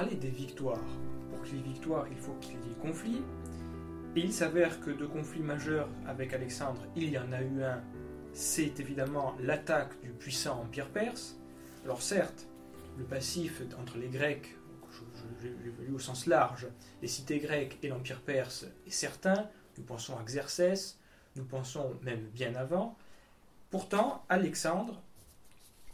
vous 0.00 0.06
parlez 0.06 0.16
des 0.16 0.30
victoires. 0.30 0.78
Pour 1.30 1.42
qu'il 1.42 1.56
y 1.56 1.60
ait 1.60 1.62
victoire, 1.62 2.06
il 2.10 2.16
faut 2.16 2.32
qu'il 2.40 2.54
y 2.54 2.72
ait 2.72 2.80
conflit. 2.80 3.22
Et 4.16 4.20
il 4.20 4.32
s'avère 4.32 4.80
que 4.80 4.90
de 4.90 5.04
conflits 5.04 5.42
majeurs 5.42 5.88
avec 6.06 6.32
Alexandre, 6.32 6.80
il 6.96 7.10
y 7.10 7.18
en 7.18 7.30
a 7.32 7.42
eu 7.42 7.62
un. 7.62 7.82
C'est 8.32 8.80
évidemment 8.80 9.34
l'attaque 9.40 10.00
du 10.02 10.10
puissant 10.10 10.62
empire 10.62 10.88
perse. 10.88 11.36
Alors 11.84 12.00
certes, 12.00 12.46
le 12.96 13.04
passif 13.04 13.60
entre 13.78 13.98
les 13.98 14.08
Grecs, 14.08 14.56
je, 15.42 15.48
lu 15.84 15.94
au 15.94 15.98
sens 15.98 16.26
large, 16.26 16.66
les 17.02 17.08
cités 17.08 17.38
grecques 17.38 17.78
et 17.82 17.88
l'empire 17.88 18.22
perse 18.22 18.66
est 18.86 18.90
certain. 18.90 19.48
Nous 19.76 19.84
pensons 19.84 20.16
à 20.16 20.22
Xerxès, 20.22 20.98
nous 21.36 21.44
pensons 21.44 21.94
même 22.02 22.26
bien 22.32 22.54
avant. 22.54 22.96
Pourtant, 23.70 24.24
Alexandre 24.28 25.02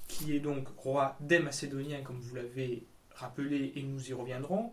qui 0.09 0.37
est 0.37 0.41
donc 0.41 0.69
roi 0.77 1.17
des 1.19 1.41
Macédoniens, 1.41 2.03
comme 2.03 2.21
vous 2.21 2.37
l'avez 2.37 2.87
rappelé, 3.17 3.73
et 3.77 3.83
nous 3.83 4.09
y 4.09 4.13
reviendrons, 4.13 4.73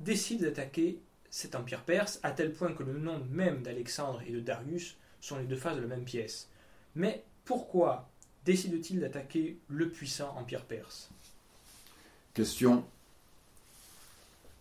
décide 0.00 0.42
d'attaquer 0.42 1.00
cet 1.30 1.54
empire 1.54 1.82
perse, 1.82 2.20
à 2.22 2.30
tel 2.32 2.52
point 2.52 2.72
que 2.72 2.82
le 2.82 2.98
nom 2.98 3.24
même 3.30 3.62
d'Alexandre 3.62 4.22
et 4.26 4.32
de 4.32 4.40
Darius 4.40 4.96
sont 5.20 5.38
les 5.38 5.44
deux 5.44 5.56
faces 5.56 5.76
de 5.76 5.82
la 5.82 5.86
même 5.86 6.04
pièce. 6.04 6.48
Mais 6.94 7.24
pourquoi 7.44 8.08
décide-t-il 8.44 9.00
d'attaquer 9.00 9.58
le 9.68 9.90
puissant 9.90 10.34
empire 10.36 10.64
perse? 10.64 11.10
Question 12.34 12.84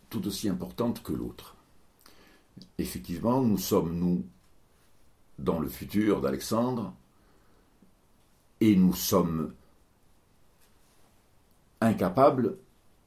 tout 0.09 0.27
aussi 0.27 0.47
importante 0.47 1.03
que 1.03 1.13
l'autre. 1.13 1.55
Effectivement, 2.77 3.41
nous 3.41 3.57
sommes, 3.57 3.97
nous, 3.97 4.25
dans 5.39 5.59
le 5.59 5.67
futur 5.67 6.21
d'Alexandre, 6.21 6.93
et 8.61 8.75
nous 8.75 8.93
sommes 8.93 9.53
incapable 11.81 12.57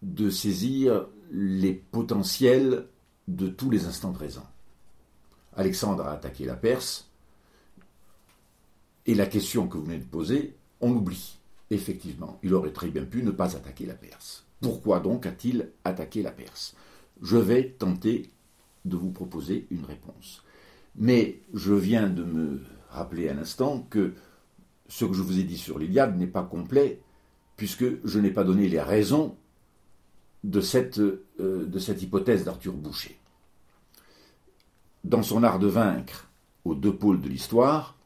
de 0.02 0.30
saisir 0.30 1.06
les 1.30 1.74
potentiels 1.74 2.86
de 3.26 3.48
tous 3.48 3.70
les 3.70 3.86
instants 3.86 4.12
présents. 4.12 4.48
Alexandre 5.54 6.06
a 6.06 6.12
attaqué 6.12 6.44
la 6.44 6.54
Perse, 6.54 7.08
et 9.06 9.14
la 9.14 9.26
question 9.26 9.68
que 9.68 9.78
vous 9.78 9.84
venez 9.84 9.98
de 9.98 10.04
poser, 10.04 10.54
on 10.80 10.92
l'oublie. 10.92 11.38
Effectivement, 11.70 12.38
il 12.42 12.52
aurait 12.54 12.72
très 12.72 12.88
bien 12.88 13.04
pu 13.04 13.22
ne 13.22 13.30
pas 13.30 13.56
attaquer 13.56 13.86
la 13.86 13.94
Perse. 13.94 14.44
Pourquoi 14.60 15.00
donc 15.00 15.24
a-t-il 15.24 15.70
attaqué 15.84 16.22
la 16.22 16.30
Perse? 16.30 16.74
Je 17.22 17.38
vais 17.38 17.70
tenter 17.70 18.30
de 18.84 18.96
vous 18.96 19.10
proposer 19.10 19.66
une 19.70 19.84
réponse. 19.84 20.42
Mais 20.94 21.40
je 21.54 21.72
viens 21.72 22.08
de 22.08 22.22
me 22.22 22.60
rappeler 22.90 23.28
à 23.28 23.34
l'instant 23.34 23.86
que 23.88 24.12
ce 24.88 25.06
que 25.06 25.14
je 25.14 25.22
vous 25.22 25.38
ai 25.38 25.44
dit 25.44 25.58
sur 25.58 25.78
l'Iliade 25.78 26.18
n'est 26.18 26.26
pas 26.26 26.42
complet 26.42 27.00
puisque 27.56 27.84
je 28.04 28.18
n'ai 28.18 28.30
pas 28.30 28.44
donné 28.44 28.68
les 28.68 28.80
raisons 28.80 29.36
de 30.44 30.60
cette, 30.60 30.98
euh, 30.98 31.24
de 31.38 31.78
cette 31.78 32.02
hypothèse 32.02 32.44
d'Arthur 32.44 32.72
Boucher. 32.72 33.18
Dans 35.04 35.22
son 35.22 35.42
art 35.42 35.58
de 35.58 35.66
vaincre 35.66 36.28
aux 36.64 36.74
deux 36.74 36.94
pôles 36.94 37.20
de 37.20 37.28
l'histoire, 37.28 37.96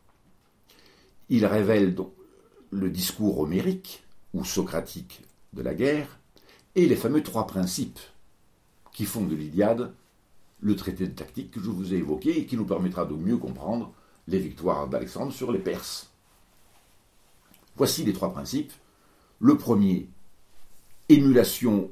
il 1.28 1.46
révèle 1.46 1.94
le 2.70 2.90
discours 2.90 3.38
homérique 3.38 4.04
ou 4.34 4.44
socratique 4.44 5.22
de 5.52 5.62
la 5.62 5.74
guerre 5.74 6.18
et 6.74 6.86
les 6.86 6.96
fameux 6.96 7.22
trois 7.22 7.46
principes 7.46 8.00
qui 8.92 9.04
font 9.04 9.24
de 9.24 9.34
l'Iliade 9.34 9.92
le 10.60 10.76
traité 10.76 11.06
de 11.06 11.12
tactique 11.12 11.50
que 11.50 11.60
je 11.60 11.70
vous 11.70 11.92
ai 11.92 11.98
évoqué 11.98 12.38
et 12.38 12.46
qui 12.46 12.56
nous 12.56 12.64
permettra 12.64 13.04
de 13.04 13.14
mieux 13.14 13.36
comprendre 13.36 13.92
les 14.28 14.38
victoires 14.38 14.86
d'Alexandre 14.86 15.32
sur 15.32 15.50
les 15.50 15.58
Perses. 15.58 16.10
Voici 17.76 18.04
les 18.04 18.12
trois 18.12 18.32
principes 18.32 18.72
le 19.40 19.56
premier, 19.56 20.08
émulation, 21.08 21.90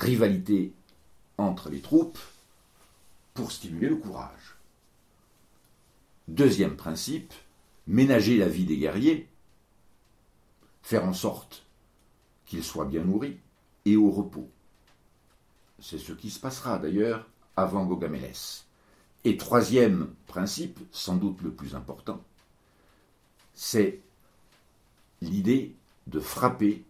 rivalité 0.00 0.72
entre 1.38 1.68
les 1.68 1.80
troupes 1.80 2.18
pour 3.34 3.52
stimuler 3.52 3.88
le 3.88 3.96
courage. 3.96 4.56
Deuxième 6.28 6.76
principe, 6.76 7.32
ménager 7.86 8.36
la 8.36 8.48
vie 8.48 8.64
des 8.64 8.78
guerriers, 8.78 9.28
faire 10.82 11.04
en 11.04 11.12
sorte 11.12 11.64
qu'ils 12.46 12.64
soient 12.64 12.86
bien 12.86 13.04
nourris 13.04 13.38
et 13.84 13.96
au 13.96 14.10
repos. 14.10 14.48
C'est 15.80 15.98
ce 15.98 16.12
qui 16.12 16.30
se 16.30 16.40
passera 16.40 16.78
d'ailleurs 16.78 17.26
avant 17.56 17.84
Gogamélès. 17.84 18.66
Et 19.24 19.36
troisième 19.36 20.14
principe, 20.26 20.80
sans 20.92 21.16
doute 21.16 21.42
le 21.42 21.52
plus 21.52 21.74
important, 21.74 22.22
c'est 23.54 24.00
l'idée 25.20 25.74
de 26.06 26.20
frapper 26.20 26.84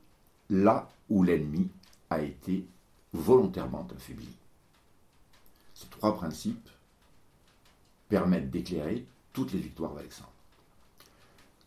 là 0.49 0.89
où 1.09 1.25
l'ennemi 1.25 1.69
a 2.09 2.23
été 2.23 2.67
volontairement 3.13 3.87
affaibli. 3.95 4.29
Ces 5.75 5.87
trois 5.89 6.15
principes 6.15 6.69
permettent 8.09 8.51
d'éclairer 8.51 9.07
toutes 9.33 9.53
les 9.53 9.61
victoires 9.61 9.95
d'Alexandre. 9.95 10.33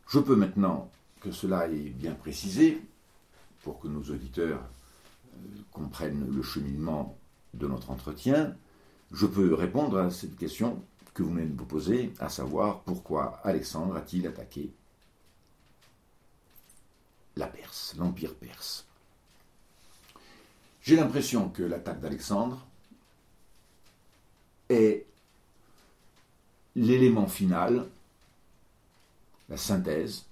Je 0.08 0.20
peux 0.20 0.36
maintenant 0.36 0.92
que 1.22 1.32
cela 1.32 1.68
est 1.68 1.90
bien 1.90 2.14
précisé, 2.14 2.82
pour 3.64 3.80
que 3.80 3.88
nos 3.88 4.02
auditeurs 4.02 4.62
euh, 4.62 5.48
comprennent 5.72 6.30
le 6.30 6.44
cheminement 6.44 7.18
de 7.54 7.68
notre 7.68 7.90
entretien, 7.92 8.56
je 9.12 9.26
peux 9.26 9.54
répondre 9.54 9.98
à 9.98 10.12
cette 10.12 10.36
question 10.38 10.84
que 11.14 11.24
vous 11.24 11.34
venez 11.34 11.46
de 11.46 11.58
vous 11.58 11.66
poser, 11.66 12.14
à 12.20 12.30
savoir 12.30 12.82
pourquoi 12.82 13.40
Alexandre 13.44 13.96
a-t-il 13.96 14.28
attaqué 14.28 14.74
la 17.36 17.48
Perse, 17.48 17.96
l'Empire 17.98 18.36
perse. 18.36 18.86
J'ai 20.84 20.98
l'impression 20.98 21.50
que 21.50 21.64
l'attaque 21.64 22.02
d'Alexandre 22.02 22.66
est 24.70 25.06
l'élément 26.76 27.28
final, 27.28 27.88
la 29.50 29.58
synthèse 29.58 30.26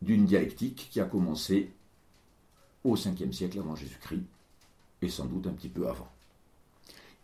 d'une 0.00 0.26
dialectique 0.26 0.88
qui 0.90 1.00
a 1.00 1.04
commencé 1.04 1.70
au 2.82 2.96
5e 2.96 3.32
siècle 3.32 3.60
avant 3.60 3.76
Jésus-Christ 3.76 4.24
et 5.02 5.08
sans 5.08 5.26
doute 5.26 5.46
un 5.46 5.52
petit 5.52 5.68
peu 5.68 5.88
avant. 5.88 6.10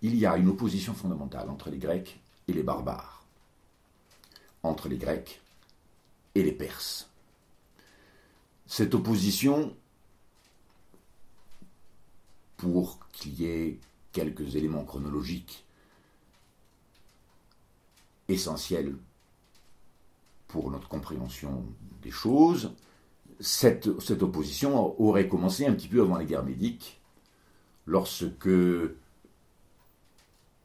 Il 0.01 0.15
y 0.15 0.25
a 0.25 0.37
une 0.37 0.49
opposition 0.49 0.95
fondamentale 0.95 1.51
entre 1.51 1.69
les 1.71 1.79
Grecs 1.79 2.21
et 2.47 2.53
les 2.53 2.63
barbares, 2.63 3.25
entre 4.63 4.89
les 4.89 4.99
Grecs 4.99 5.41
et 6.37 6.45
les 6.45 6.53
Perses 6.53 7.09
cette 8.69 8.95
opposition, 8.95 9.75
pour 12.59 12.99
qu'il 13.13 13.41
y 13.41 13.47
ait 13.47 13.81
quelques 14.13 14.57
éléments 14.57 14.85
chronologiques 14.85 15.65
essentiels 18.29 18.95
pour 20.49 20.71
notre 20.71 20.89
compréhension 20.89 21.65
des 22.03 22.11
choses, 22.11 22.73
cette, 23.41 23.87
opposition 24.23 25.01
aurait 25.01 25.29
commencé 25.29 25.67
un 25.67 25.73
petit 25.73 25.89
peu 25.89 26.03
avant 26.03 26.19
les 26.19 26.27
guerres 26.27 26.45
médiques, 26.45 27.01
lorsque 27.87 28.49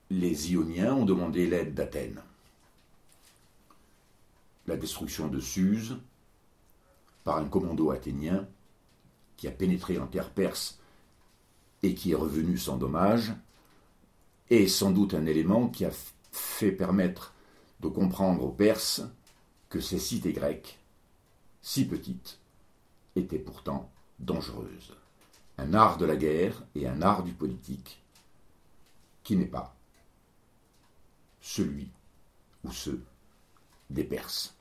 les 0.10 0.52
Ioniens 0.52 0.96
ont 0.96 1.06
demandé 1.06 1.48
l'aide 1.48 1.74
d'Athènes. 1.74 2.22
La 4.68 4.78
destruction 4.78 5.28
de 5.28 5.40
Suse, 5.40 5.98
par 7.24 7.38
un 7.38 7.46
commando 7.46 7.92
athénien 7.92 8.48
qui 9.38 9.48
a 9.48 9.52
pénétré 9.52 9.98
en 9.98 10.08
terre 10.08 10.32
perse 10.32 10.80
et 11.84 11.94
qui 11.94 12.12
est 12.12 12.16
revenu 12.16 12.58
sans 12.58 12.78
dommage, 12.78 13.34
est 14.50 14.68
sans 14.68 14.92
doute 14.92 15.14
un 15.14 15.26
élément 15.26 15.68
qui 15.68 15.86
a 15.86 15.92
fait 16.32 16.72
permettre 16.72 17.34
de 17.82 17.88
comprendre 17.88 18.44
aux 18.44 18.52
Perses 18.52 19.04
que 19.70 19.80
ces 19.80 20.00
cités 20.00 20.34
grecques 20.34 20.80
si 21.64 21.88
petite, 21.88 22.40
était 23.16 23.40
pourtant 23.40 23.90
dangereuse. 24.20 24.96
Un 25.58 25.74
art 25.74 25.98
de 25.98 26.06
la 26.06 26.18
guerre 26.18 26.62
et 26.76 26.88
un 26.88 27.02
art 27.02 27.24
du 27.24 27.32
politique 27.32 28.04
qui 29.24 29.38
n'est 29.38 29.46
pas 29.46 29.76
celui 31.42 31.90
ou 32.64 32.72
ceux 32.72 33.02
des 33.90 34.04
Perses. 34.04 34.56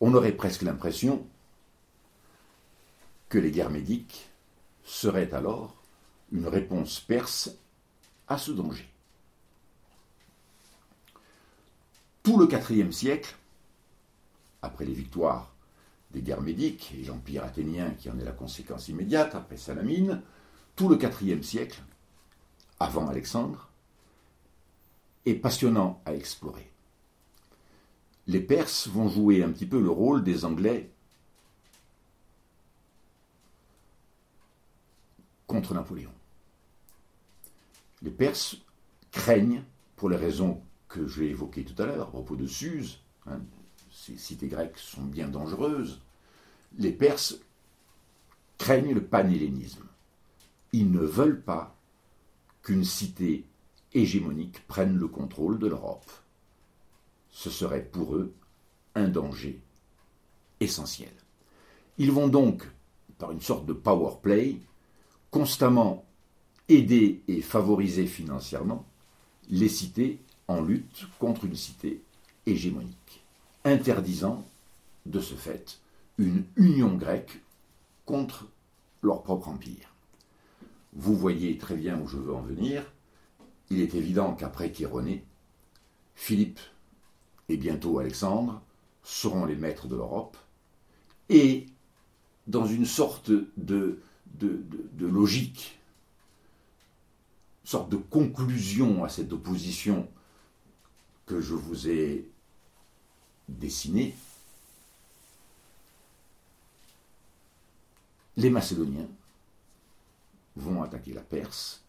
On 0.00 0.14
aurait 0.14 0.36
presque 0.36 0.62
l'impression 0.62 1.26
que 3.28 3.38
les 3.38 3.50
guerres 3.50 3.70
médiques 3.70 4.28
seraient 4.84 5.32
alors 5.32 5.81
une 6.32 6.48
réponse 6.48 7.00
perse 7.00 7.50
à 8.26 8.38
ce 8.38 8.50
danger. 8.50 8.88
Tout 12.22 12.38
le 12.38 12.48
IVe 12.70 12.92
siècle, 12.92 13.36
après 14.62 14.84
les 14.84 14.94
victoires 14.94 15.52
des 16.12 16.22
guerres 16.22 16.42
médiques 16.42 16.94
et 16.98 17.04
l'empire 17.04 17.44
athénien 17.44 17.90
qui 17.90 18.10
en 18.10 18.18
est 18.18 18.24
la 18.24 18.32
conséquence 18.32 18.88
immédiate 18.88 19.34
après 19.34 19.56
Salamine, 19.56 20.22
tout 20.76 20.88
le 20.88 20.98
IVe 21.22 21.42
siècle, 21.42 21.82
avant 22.80 23.08
Alexandre, 23.08 23.68
est 25.26 25.34
passionnant 25.34 26.00
à 26.04 26.14
explorer. 26.14 26.70
Les 28.26 28.40
Perses 28.40 28.88
vont 28.88 29.08
jouer 29.08 29.42
un 29.42 29.50
petit 29.50 29.66
peu 29.66 29.80
le 29.80 29.90
rôle 29.90 30.22
des 30.22 30.44
Anglais 30.44 30.90
contre 35.46 35.74
Napoléon. 35.74 36.12
Les 38.02 38.10
Perses 38.10 38.56
craignent, 39.10 39.62
pour 39.96 40.10
les 40.10 40.16
raisons 40.16 40.60
que 40.88 41.06
j'ai 41.06 41.30
évoquées 41.30 41.64
tout 41.64 41.80
à 41.80 41.86
l'heure 41.86 42.08
à 42.08 42.10
propos 42.10 42.36
de 42.36 42.46
Suse, 42.46 43.00
hein, 43.26 43.40
ces 43.90 44.16
cités 44.16 44.48
grecques 44.48 44.78
sont 44.78 45.04
bien 45.04 45.28
dangereuses, 45.28 46.00
les 46.78 46.92
Perses 46.92 47.36
craignent 48.58 48.94
le 48.94 49.04
panhellénisme. 49.04 49.86
Ils 50.72 50.90
ne 50.90 51.00
veulent 51.00 51.42
pas 51.42 51.76
qu'une 52.62 52.84
cité 52.84 53.44
hégémonique 53.92 54.66
prenne 54.66 54.96
le 54.96 55.08
contrôle 55.08 55.58
de 55.58 55.66
l'Europe. 55.66 56.10
Ce 57.30 57.50
serait 57.50 57.84
pour 57.84 58.16
eux 58.16 58.34
un 58.94 59.08
danger 59.08 59.60
essentiel. 60.60 61.12
Ils 61.98 62.12
vont 62.12 62.28
donc, 62.28 62.66
par 63.18 63.32
une 63.32 63.40
sorte 63.40 63.66
de 63.66 63.72
power 63.72 64.16
play, 64.22 64.58
constamment 65.30 66.04
aider 66.68 67.22
et 67.28 67.40
favoriser 67.40 68.06
financièrement 68.06 68.86
les 69.48 69.68
cités 69.68 70.18
en 70.48 70.62
lutte 70.62 71.06
contre 71.18 71.44
une 71.44 71.56
cité 71.56 72.02
hégémonique, 72.46 73.22
interdisant 73.64 74.46
de 75.06 75.20
ce 75.20 75.34
fait 75.34 75.80
une 76.18 76.44
union 76.56 76.94
grecque 76.94 77.40
contre 78.06 78.48
leur 79.02 79.22
propre 79.22 79.48
empire. 79.48 79.94
Vous 80.92 81.16
voyez 81.16 81.58
très 81.58 81.76
bien 81.76 81.98
où 82.00 82.06
je 82.06 82.18
veux 82.18 82.34
en 82.34 82.42
venir. 82.42 82.84
Il 83.70 83.80
est 83.80 83.94
évident 83.94 84.34
qu'après 84.34 84.72
Chéronée, 84.72 85.24
Philippe 86.14 86.60
et 87.48 87.56
bientôt 87.56 87.98
Alexandre 87.98 88.62
seront 89.02 89.44
les 89.44 89.56
maîtres 89.56 89.88
de 89.88 89.96
l'Europe, 89.96 90.36
et 91.28 91.66
dans 92.46 92.66
une 92.66 92.84
sorte 92.84 93.30
de 93.56 94.00
logique 95.00 95.78
sorte 97.64 97.90
de 97.90 97.96
conclusion 97.96 99.04
à 99.04 99.08
cette 99.08 99.32
opposition 99.32 100.08
que 101.26 101.40
je 101.40 101.54
vous 101.54 101.88
ai 101.88 102.28
dessinée, 103.48 104.14
les 108.36 108.50
Macédoniens 108.50 109.08
vont 110.56 110.82
attaquer 110.82 111.12
la 111.12 111.20
Perse 111.20 111.82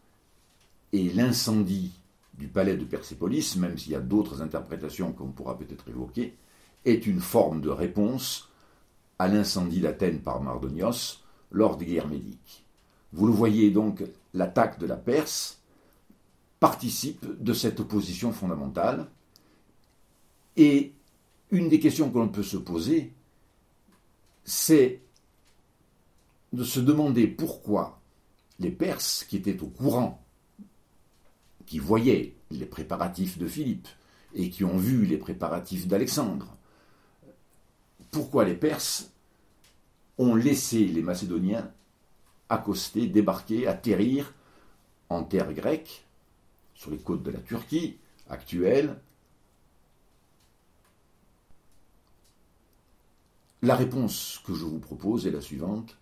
et 0.91 1.09
l'incendie 1.09 1.91
du 2.33 2.47
palais 2.47 2.77
de 2.77 2.85
Persépolis, 2.85 3.55
même 3.57 3.77
s'il 3.77 3.91
y 3.91 3.95
a 3.95 4.01
d'autres 4.01 4.41
interprétations 4.41 5.11
qu'on 5.11 5.31
pourra 5.31 5.57
peut-être 5.57 5.87
évoquer, 5.89 6.35
est 6.85 7.05
une 7.05 7.21
forme 7.21 7.61
de 7.61 7.69
réponse 7.69 8.49
à 9.19 9.27
l'incendie 9.27 9.81
d'Athènes 9.81 10.21
par 10.21 10.41
Mardonios 10.41 11.19
lors 11.51 11.77
des 11.77 11.85
guerres 11.85 12.07
médiques. 12.07 12.65
Vous 13.13 13.27
le 13.27 13.33
voyez 13.33 13.69
donc, 13.69 14.03
l'attaque 14.33 14.79
de 14.79 14.87
la 14.87 14.97
Perse 14.97 15.61
participe 16.63 17.25
de 17.43 17.53
cette 17.53 17.81
opposition 17.81 18.31
fondamentale. 18.31 19.07
Et 20.55 20.93
une 21.51 21.67
des 21.67 21.81
questions 21.81 22.09
que 22.09 22.17
l'on 22.17 22.29
peut 22.29 22.41
se 22.41 22.55
poser, 22.55 23.11
c'est 24.45 25.01
de 26.53 26.63
se 26.63 26.79
demander 26.79 27.27
pourquoi 27.27 27.99
les 28.59 28.71
Perses, 28.71 29.25
qui 29.25 29.35
étaient 29.35 29.61
au 29.61 29.67
courant, 29.67 30.23
qui 31.65 31.79
voyaient 31.79 32.33
les 32.49 32.65
préparatifs 32.65 33.37
de 33.37 33.47
Philippe 33.47 33.89
et 34.33 34.49
qui 34.49 34.63
ont 34.63 34.77
vu 34.77 35.05
les 35.05 35.17
préparatifs 35.17 35.85
d'Alexandre, 35.85 36.55
pourquoi 38.09 38.45
les 38.45 38.55
Perses 38.55 39.11
ont 40.17 40.33
laissé 40.33 40.85
les 40.85 41.01
Macédoniens 41.01 41.69
accoster, 42.47 43.07
débarquer, 43.07 43.67
atterrir 43.67 44.33
en 45.09 45.25
terre 45.25 45.51
grecque 45.51 46.05
sur 46.75 46.91
les 46.91 46.97
côtes 46.97 47.23
de 47.23 47.31
la 47.31 47.39
Turquie 47.39 47.97
actuelle. 48.29 48.99
La 53.61 53.75
réponse 53.75 54.41
que 54.45 54.53
je 54.53 54.65
vous 54.65 54.79
propose 54.79 55.25
est 55.25 55.31
la 55.31 55.41
suivante, 55.41 55.97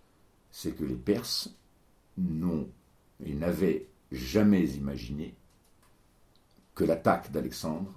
c'est 0.50 0.72
que 0.72 0.84
les 0.84 0.96
Perses 0.96 1.50
n'ont 2.18 2.68
et 3.24 3.34
n'avaient 3.34 3.86
jamais 4.10 4.64
imaginé 4.70 5.34
que 6.74 6.84
l'attaque 6.84 7.30
d'Alexandre 7.30 7.92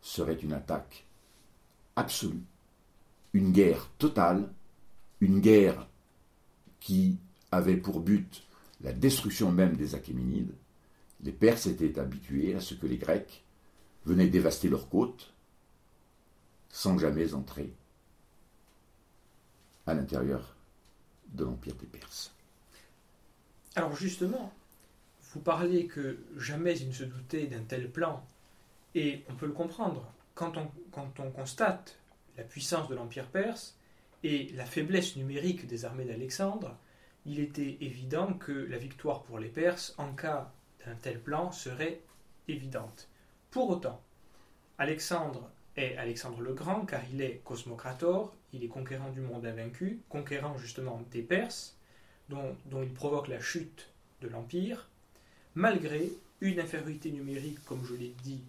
serait 0.00 0.34
une 0.34 0.52
attaque 0.52 1.06
absolue, 1.96 2.42
une 3.32 3.52
guerre 3.52 3.88
totale, 3.98 4.52
une 5.20 5.40
guerre 5.40 5.86
qui 6.80 7.16
avait 7.50 7.76
pour 7.76 8.00
but 8.00 8.42
la 8.82 8.92
destruction 8.92 9.50
même 9.50 9.76
des 9.76 9.94
Achéménides, 9.94 10.54
les 11.24 11.32
Perses 11.32 11.66
étaient 11.66 11.98
habitués 11.98 12.54
à 12.54 12.60
ce 12.60 12.74
que 12.74 12.86
les 12.86 12.98
Grecs 12.98 13.42
venaient 14.04 14.28
dévaster 14.28 14.68
leurs 14.68 14.88
côtes 14.88 15.32
sans 16.68 16.98
jamais 16.98 17.34
entrer 17.34 17.72
à 19.86 19.94
l'intérieur 19.94 20.54
de 21.28 21.44
l'Empire 21.44 21.74
des 21.76 21.86
Perses. 21.86 22.32
Alors 23.74 23.96
justement, 23.96 24.52
vous 25.32 25.40
parlez 25.40 25.86
que 25.86 26.18
jamais 26.36 26.78
ils 26.78 26.88
ne 26.88 26.92
se 26.92 27.04
doutaient 27.04 27.46
d'un 27.46 27.62
tel 27.62 27.90
plan, 27.90 28.24
et 28.94 29.24
on 29.28 29.34
peut 29.34 29.46
le 29.46 29.52
comprendre. 29.52 30.12
Quand 30.34 30.56
on, 30.56 30.70
quand 30.92 31.20
on 31.20 31.30
constate 31.30 31.96
la 32.36 32.44
puissance 32.44 32.88
de 32.88 32.94
l'Empire 32.94 33.28
perse 33.28 33.76
et 34.22 34.50
la 34.54 34.66
faiblesse 34.66 35.16
numérique 35.16 35.66
des 35.66 35.84
armées 35.84 36.04
d'Alexandre, 36.04 36.76
il 37.26 37.40
était 37.40 37.78
évident 37.80 38.34
que 38.34 38.52
la 38.52 38.78
victoire 38.78 39.22
pour 39.22 39.38
les 39.38 39.48
Perses, 39.48 39.94
en 39.96 40.12
cas 40.12 40.52
un 40.86 40.94
tel 40.94 41.20
plan 41.20 41.52
serait 41.52 42.00
évidente. 42.48 43.08
Pour 43.50 43.70
autant, 43.70 44.02
Alexandre 44.78 45.50
est 45.76 45.96
Alexandre 45.96 46.40
le 46.40 46.52
Grand 46.52 46.84
car 46.86 47.00
il 47.12 47.22
est 47.22 47.40
cosmocrator, 47.44 48.34
il 48.52 48.64
est 48.64 48.68
conquérant 48.68 49.10
du 49.10 49.20
monde 49.20 49.46
invaincu, 49.46 50.00
conquérant 50.08 50.56
justement 50.58 51.02
des 51.10 51.22
Perses, 51.22 51.76
dont, 52.28 52.56
dont 52.66 52.82
il 52.82 52.92
provoque 52.92 53.28
la 53.28 53.40
chute 53.40 53.90
de 54.20 54.28
l'Empire, 54.28 54.88
malgré 55.54 56.10
une 56.40 56.60
infériorité 56.60 57.10
numérique, 57.10 57.64
comme 57.64 57.84
je 57.84 57.94
l'ai 57.94 58.14
dit, 58.22 58.42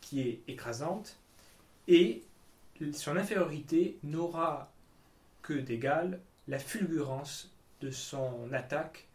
qui 0.00 0.20
est 0.20 0.40
écrasante, 0.48 1.18
et 1.88 2.22
son 2.92 3.16
infériorité 3.16 3.98
n'aura 4.02 4.72
que 5.42 5.52
d'égal 5.52 6.20
la 6.48 6.58
fulgurance 6.58 7.52
de 7.80 7.90
son 7.90 8.52
attaque 8.52 9.08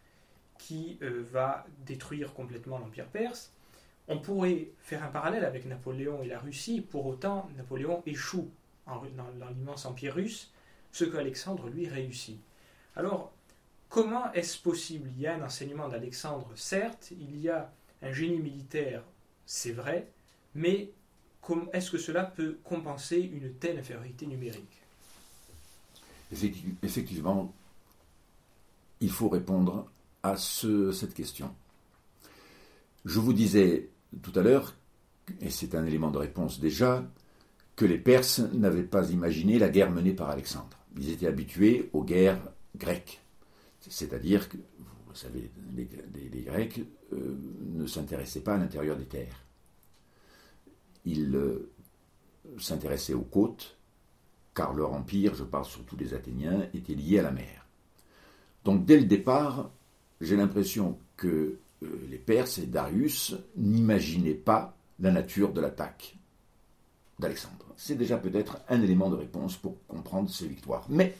qui 0.59 0.99
euh, 1.01 1.23
va 1.31 1.65
détruire 1.87 2.35
complètement 2.35 2.77
l'Empire 2.77 3.07
perse. 3.07 3.51
On 4.07 4.19
pourrait 4.19 4.69
faire 4.79 5.03
un 5.03 5.07
parallèle 5.07 5.45
avec 5.45 5.65
Napoléon 5.65 6.21
et 6.21 6.27
la 6.27 6.37
Russie, 6.37 6.81
pour 6.81 7.07
autant 7.07 7.49
Napoléon 7.57 8.03
échoue 8.05 8.51
dans, 8.85 9.01
dans 9.39 9.49
l'immense 9.49 9.85
empire 9.85 10.13
russe, 10.13 10.51
ce 10.91 11.05
que 11.05 11.17
Alexandre 11.17 11.69
lui 11.69 11.87
réussit. 11.87 12.39
Alors, 12.95 13.31
comment 13.87 14.31
est-ce 14.33 14.59
possible? 14.59 15.09
Il 15.15 15.21
y 15.21 15.27
a 15.27 15.35
un 15.35 15.43
enseignement 15.43 15.87
d'Alexandre, 15.87 16.51
certes, 16.55 17.11
il 17.11 17.39
y 17.39 17.49
a 17.49 17.71
un 18.01 18.11
génie 18.11 18.39
militaire, 18.39 19.03
c'est 19.45 19.71
vrai, 19.71 20.07
mais 20.55 20.91
est-ce 21.73 21.89
que 21.89 21.97
cela 21.97 22.23
peut 22.25 22.59
compenser 22.63 23.19
une 23.19 23.53
telle 23.53 23.79
infériorité 23.79 24.27
numérique? 24.27 24.81
Effectivement, 26.83 27.51
il 28.99 29.11
faut 29.11 29.29
répondre 29.29 29.89
à 30.23 30.35
cette 30.37 31.13
question. 31.13 31.53
Je 33.05 33.19
vous 33.19 33.33
disais 33.33 33.89
tout 34.21 34.31
à 34.35 34.41
l'heure, 34.41 34.75
et 35.41 35.49
c'est 35.49 35.75
un 35.75 35.85
élément 35.85 36.11
de 36.11 36.17
réponse 36.17 36.59
déjà, 36.59 37.05
que 37.75 37.85
les 37.85 37.97
Perses 37.97 38.39
n'avaient 38.53 38.83
pas 38.83 39.09
imaginé 39.09 39.57
la 39.57 39.69
guerre 39.69 39.91
menée 39.91 40.13
par 40.13 40.29
Alexandre. 40.29 40.77
Ils 40.97 41.11
étaient 41.11 41.27
habitués 41.27 41.89
aux 41.93 42.03
guerres 42.03 42.41
grecques. 42.75 43.21
C'est-à-dire 43.79 44.49
que, 44.49 44.57
vous 44.57 45.15
savez, 45.15 45.49
les, 45.73 45.87
Grecs 46.41 46.81
euh, 47.13 47.37
ne 47.73 47.85
s'intéressaient 47.87 48.41
pas 48.41 48.55
à 48.55 48.57
l'intérieur 48.57 48.97
des 48.97 49.05
terres. 49.05 49.45
Ils 51.05 51.33
euh, 51.35 51.71
s'intéressaient 52.57 53.13
aux 53.13 53.21
côtes, 53.21 53.77
car 54.53 54.73
leur 54.73 54.93
empire, 54.93 55.35
je 55.35 55.43
parle 55.43 55.65
surtout 55.65 55.95
des 55.95 56.13
Athéniens, 56.13 56.67
était 56.73 56.95
lié 56.95 57.19
à 57.19 57.23
la 57.23 57.31
mer. 57.31 57.65
Donc 58.65 58.85
dès 58.85 58.97
le 58.97 59.05
départ, 59.05 59.71
j'ai 60.21 60.35
l'impression 60.35 60.97
que 61.17 61.57
euh, 61.83 62.07
les 62.09 62.17
Perses 62.17 62.57
et 62.57 62.65
Darius 62.65 63.35
n'imaginaient 63.55 64.33
pas 64.33 64.75
la 64.99 65.11
nature 65.11 65.53
de 65.53 65.61
l'attaque 65.61 66.17
d'Alexandre. 67.19 67.65
C'est 67.77 67.95
déjà 67.95 68.17
peut-être 68.17 68.59
un 68.67 68.81
élément 68.81 69.09
de 69.09 69.15
réponse 69.15 69.55
pour 69.55 69.77
comprendre 69.87 70.29
ces 70.29 70.47
victoires. 70.47 70.85
Mais 70.89 71.15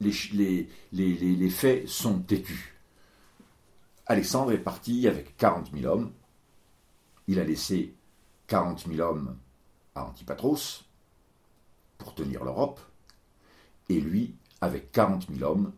les, 0.00 0.68
les, 0.92 1.50
faits 1.50 1.88
sont 1.88 2.20
têtus. 2.20 2.74
Alexandre 4.06 4.52
est 4.52 4.58
parti 4.58 5.08
avec 5.08 5.36
40 5.36 5.72
000 5.72 5.92
hommes. 5.92 6.12
Il 7.26 7.40
a 7.40 7.44
laissé 7.44 7.94
40 8.46 8.86
000 8.86 9.00
hommes 9.00 9.36
à 9.94 10.04
Antipatros 10.04 10.84
pour 11.98 12.14
tenir 12.14 12.44
l'Europe. 12.44 12.80
Et 13.88 14.00
lui, 14.00 14.34
avec 14.60 14.92
40 14.92 15.26
000 15.32 15.50
hommes, 15.50 15.72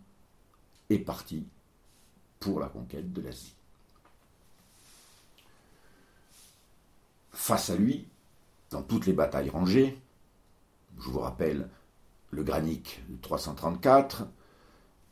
est 0.91 0.99
parti 0.99 1.47
pour 2.41 2.61
la 2.61 2.69
conquête 2.69 3.13
de 3.13 3.21
l'Asie. 3.21 3.55
Face 7.33 7.71
à 7.71 7.77
lui, 7.77 8.09
dans 8.71 8.83
toutes 8.83 9.07
les 9.07 9.13
batailles 9.13 9.51
rangées, 9.51 9.99
je 10.99 11.09
vous 11.09 11.21
rappelle 11.21 11.69
le 12.31 12.43
Granic 12.43 13.03
334, 13.23 14.27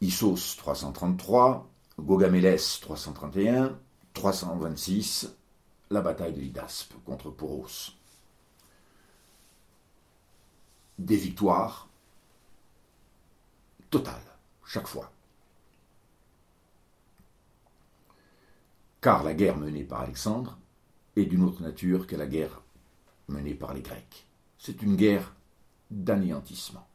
Issos 0.00 0.56
333, 0.56 1.68
Gogamélès 1.98 2.80
331, 2.80 3.78
326, 4.12 5.34
la 5.90 6.00
bataille 6.00 6.34
de 6.34 6.40
l'Idaspe 6.40 6.94
contre 7.04 7.30
Poros. 7.30 7.92
Des 10.98 11.16
victoires 11.16 11.88
totales, 13.90 14.14
chaque 14.64 14.86
fois. 14.86 15.10
Car 19.06 19.22
la 19.22 19.34
guerre 19.34 19.56
menée 19.56 19.84
par 19.84 20.00
Alexandre 20.00 20.58
est 21.14 21.26
d'une 21.26 21.44
autre 21.44 21.62
nature 21.62 22.08
que 22.08 22.16
la 22.16 22.26
guerre 22.26 22.60
menée 23.28 23.54
par 23.54 23.72
les 23.72 23.80
Grecs. 23.80 24.26
C'est 24.58 24.82
une 24.82 24.96
guerre 24.96 25.32
d'anéantissement. 25.92 26.88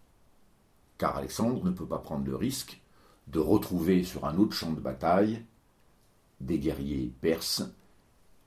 Car 0.97 1.15
Alexandre 1.15 1.63
ne 1.63 1.71
peut 1.71 1.87
pas 1.87 1.99
prendre 1.99 2.25
le 2.25 2.35
risque 2.35 2.81
de 3.27 3.39
retrouver 3.39 4.03
sur 4.03 4.25
un 4.25 4.37
autre 4.37 4.51
champ 4.51 4.73
de 4.73 4.81
bataille 4.81 5.45
des 6.41 6.59
guerriers 6.59 7.13
perses 7.21 7.63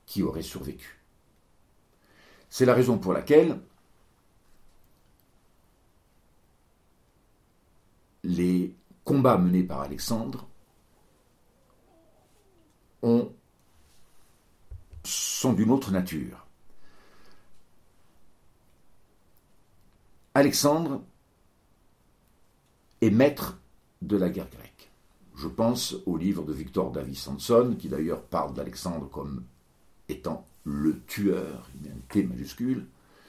qui 0.05 0.23
auraient 0.23 0.43
survécu. 0.43 1.03
C'est 2.51 2.67
la 2.67 2.75
raison 2.75 2.99
pour 2.99 3.15
laquelle 3.15 3.59
les 8.25 8.77
combats 9.05 9.39
menés 9.39 9.63
par 9.63 9.81
Alexandre 9.81 10.47
ont 13.01 13.33
sont 15.05 15.53
d'une 15.53 15.71
autre 15.71 15.91
nature. 15.91 16.47
Alexandre 20.35 21.03
est 23.01 23.11
maître 23.11 23.59
de 24.03 24.17
la 24.17 24.31
guerre 24.31 24.51
grecque. 24.51 24.91
Je 25.37 25.49
pense 25.49 25.97
au 26.07 26.17
livre 26.17 26.45
de 26.45 26.53
Victor 26.53 26.91
Davis 26.91 27.23
Sanson, 27.23 27.77
qui 27.79 27.89
d'ailleurs 27.89 28.23
parle 28.23 28.55
d'Alexandre 28.55 29.09
comme 29.09 29.45
étant 30.09 30.47
le 30.65 31.01
tueur, 31.07 31.69
il 31.77 31.87
y 31.87 31.91
a 31.91 31.93
un 31.93 32.01
T 32.09 32.23
majuscule, 32.23 32.87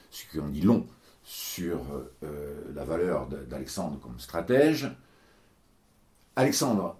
ce 0.09 0.25
qui 0.25 0.39
en 0.39 0.47
dit 0.47 0.61
long 0.61 0.87
sur 1.23 1.79
euh, 2.23 2.71
la 2.73 2.85
valeur 2.85 3.27
d'Alexandre 3.27 3.99
comme 3.99 4.19
stratège. 4.19 4.89
Alexandre 6.35 6.97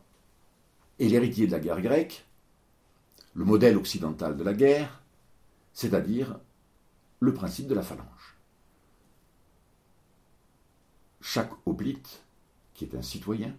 est 0.99 1.07
l'héritier 1.07 1.47
de 1.47 1.51
la 1.51 1.59
guerre 1.59 1.81
grecque, 1.81 2.25
le 3.35 3.45
modèle 3.45 3.77
occidental 3.77 4.35
de 4.37 4.43
la 4.43 4.53
guerre, 4.53 5.01
c'est-à-dire 5.73 6.39
le 7.19 7.33
principe 7.33 7.67
de 7.67 7.75
la 7.75 7.81
phalange. 7.81 8.37
Chaque 11.21 11.51
hoplite, 11.65 12.23
qui 12.73 12.85
est 12.85 12.95
un 12.95 13.01
citoyen, 13.01 13.55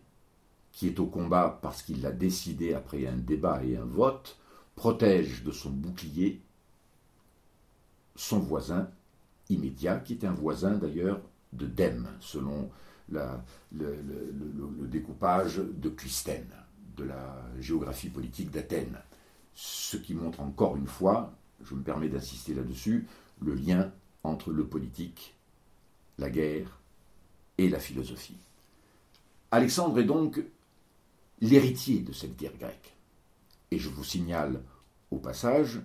qui 0.73 0.88
est 0.88 0.99
au 0.99 1.06
combat 1.06 1.59
parce 1.62 1.83
qu'il 1.83 2.02
l'a 2.02 2.12
décidé 2.12 2.75
après 2.75 3.06
un 3.06 3.16
débat 3.16 3.62
et 3.64 3.76
un 3.76 3.85
vote, 3.85 4.38
protège 4.75 5.42
de 5.42 5.52
son 5.52 5.71
bouclier 5.71 6.42
son 8.16 8.38
voisin 8.38 8.90
immédiat, 9.49 9.99
qui 10.00 10.14
est 10.14 10.25
un 10.25 10.33
voisin 10.33 10.73
d'ailleurs 10.73 11.21
de 11.52 11.66
Dème, 11.66 12.09
selon 12.21 12.71
le, 13.11 13.26
découpage 14.88 15.59
de 15.59 15.88
Clisthène, 15.90 16.50
de 16.97 17.04
la 17.04 17.45
géographie 17.61 18.09
politique 18.09 18.50
d'Athènes 18.50 18.99
ce 19.56 19.96
qui 19.96 20.14
montre 20.14 20.40
encore 20.40 20.76
une 20.76 20.86
fois, 20.86 21.32
je 21.64 21.75
me 21.75 21.82
permets 21.82 22.10
d'insister 22.10 22.52
là-dessus, 22.52 23.06
le 23.40 23.54
lien 23.54 23.90
entre 24.22 24.52
le 24.52 24.66
politique, 24.66 25.34
la 26.18 26.28
guerre 26.28 26.78
et 27.56 27.70
la 27.70 27.80
philosophie. 27.80 28.36
Alexandre 29.50 29.98
est 29.98 30.04
donc 30.04 30.42
l'héritier 31.40 32.00
de 32.00 32.12
cette 32.12 32.36
guerre 32.36 32.56
grecque. 32.58 32.94
Et 33.70 33.78
je 33.78 33.88
vous 33.88 34.04
signale 34.04 34.62
au 35.10 35.16
passage 35.16 35.80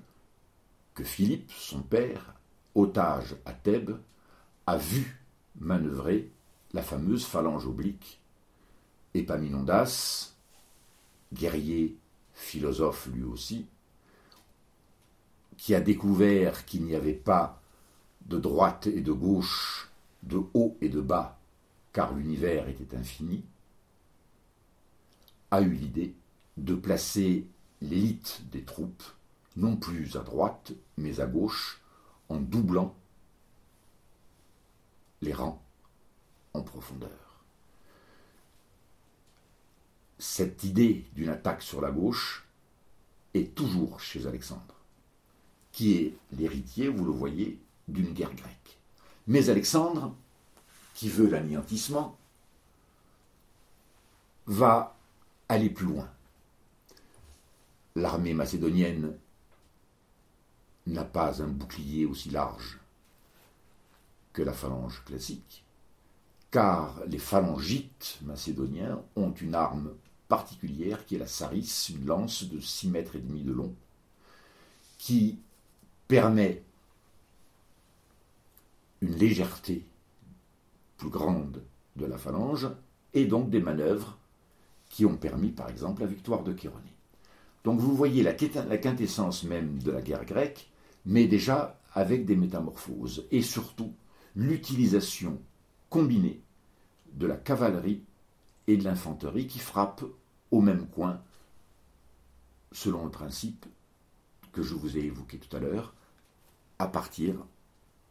que 0.94 1.06
Philippe, 1.06 1.51
son 1.51 1.82
père, 1.82 2.36
otage 2.75 3.38
à 3.46 3.54
Thèbes, 3.54 3.98
a 4.68 4.78
vu 4.78 5.18
manœuvrer 5.60 6.30
la 6.74 6.82
fameuse 6.82 7.25
phalange 7.25 7.68
oblique. 7.68 8.20
Épaminondas, 9.13 10.34
guerrier 11.32 11.98
philosophe 12.42 13.08
lui 13.14 13.24
aussi, 13.24 13.66
qui 15.58 15.76
a 15.76 15.80
découvert 15.80 16.66
qu'il 16.66 16.84
n'y 16.84 16.96
avait 16.96 17.14
pas 17.14 17.62
de 18.26 18.38
droite 18.38 18.88
et 18.88 19.02
de 19.02 19.12
gauche, 19.12 19.90
de 20.24 20.42
haut 20.54 20.76
et 20.82 20.90
de 20.90 21.02
bas, 21.02 21.40
car 21.94 22.14
l'univers 22.14 22.68
était 22.68 22.96
infini, 22.96 23.44
a 25.52 25.62
eu 25.62 25.72
l'idée 25.72 26.16
de 26.58 26.76
placer 26.76 27.46
l'élite 27.82 28.42
des 28.52 28.64
troupes 28.64 29.04
non 29.56 29.76
plus 29.76 30.16
à 30.16 30.22
droite, 30.22 30.72
mais 30.98 31.20
à 31.20 31.28
gauche, 31.28 31.82
en 32.30 32.38
doublant 32.38 32.96
les 35.22 35.34
rangs 35.34 35.62
en 36.54 36.62
profondeur 36.62 37.31
cette 40.22 40.63
idée 40.63 41.04
d'une 41.16 41.30
attaque 41.30 41.63
sur 41.63 41.82
la 41.82 41.90
gauche 41.90 42.46
est 43.34 43.56
toujours 43.56 44.00
chez 44.00 44.28
Alexandre, 44.28 44.75
qui 45.72 45.96
est 45.96 46.16
l'héritier, 46.32 46.90
vous 46.90 47.06
le 47.06 47.12
voyez, 47.12 47.60
d'une 47.88 48.13
guerre 48.13 48.36
grecque. 48.36 48.78
Mais 49.25 49.50
Alexandre, 49.50 50.13
qui 50.94 51.10
veut 51.10 51.28
l'anéantissement, 51.28 52.20
va 54.46 54.96
aller 55.50 55.72
plus 55.72 55.88
loin. 55.88 56.08
L'armée 57.96 58.36
macédonienne 58.36 59.18
n'a 60.86 61.04
pas 61.04 61.42
un 61.42 61.48
bouclier 61.48 62.06
aussi 62.06 62.30
large 62.30 62.78
que 64.34 64.44
la 64.44 64.54
phalange 64.54 65.04
classique, 65.04 65.66
car 66.51 67.04
les 67.08 67.18
phalangites 67.18 68.20
macédoniens 68.22 69.01
ont 69.16 69.32
une 69.34 69.56
arme 69.56 69.96
particulière 70.32 71.06
qui 71.06 71.16
est 71.16 71.20
la 71.20 71.28
saris, 71.28 71.90
une 71.94 72.06
lance 72.06 72.46
de 72.46 72.62
6 72.62 72.88
mètres 72.88 73.18
et 73.18 73.20
demi 73.20 73.42
de 73.42 73.52
long, 73.52 73.76
qui 74.98 75.40
permet 76.08 76.64
une 79.02 79.14
légèreté 79.18 79.84
plus 80.96 81.10
grande 81.10 81.62
de 81.98 82.06
la 82.06 82.18
phalange 82.18 82.70
et 83.14 83.26
donc 83.26 83.50
des 83.50 83.60
manœuvres 83.60 84.18
qui 84.90 85.06
ont 85.06 85.18
permis 85.18 85.50
par 85.50 85.68
exemple 85.70 86.00
la 86.00 86.08
victoire 86.08 86.44
de 86.44 86.58
Chéronée. 86.58 86.96
Donc 87.66 87.82
vous 87.82 87.94
voyez 87.94 88.24
la 88.24 88.34
quintessence 88.34 89.44
même 89.44 89.80
de 89.80 89.92
la 89.92 90.02
guerre 90.02 90.24
grecque, 90.24 90.72
mais 91.06 91.28
déjà 91.28 91.78
avec 91.94 92.26
des 92.26 92.38
métamorphoses 92.38 93.28
et 93.32 93.42
surtout 93.42 93.94
l'utilisation 94.38 95.42
combinée 95.90 96.42
de 97.12 97.28
la 97.28 97.36
cavalerie 97.36 98.06
et 98.68 98.78
de 98.78 98.86
l'infanterie 98.86 99.48
qui 99.48 99.60
frappe 99.60 100.06
au 100.51 100.62
même 100.62 100.88
coin, 100.88 101.22
selon 102.72 103.05
le 103.05 103.12
principe 103.12 103.65
que 104.51 104.62
je 104.62 104.75
vous 104.75 104.98
ai 104.98 105.01
évoqué 105.01 105.38
tout 105.39 105.55
à 105.55 105.60
l'heure, 105.60 105.93
à 106.79 106.88
partir 106.88 107.36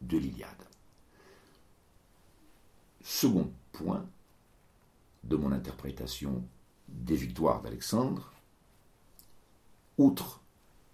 de 0.01 0.17
l'Iliade. 0.17 0.65
second 3.03 3.51
point 3.71 4.05
de 5.23 5.35
mon 5.35 5.51
interprétation 5.51 6.43
des 6.87 7.15
victoires 7.15 7.61
d'Alexandre, 7.61 8.31
outre 9.97 10.41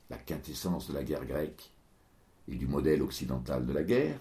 la 0.09 0.17
quintessence 0.17 0.87
de 0.87 0.93
la 0.93 1.03
guerre 1.03 1.25
grecque 1.25 1.71
et 2.47 2.55
du 2.55 2.67
modèle 2.67 3.01
occidental 3.01 3.65
de 3.65 3.73
la 3.73 3.83
guerre, 3.83 4.19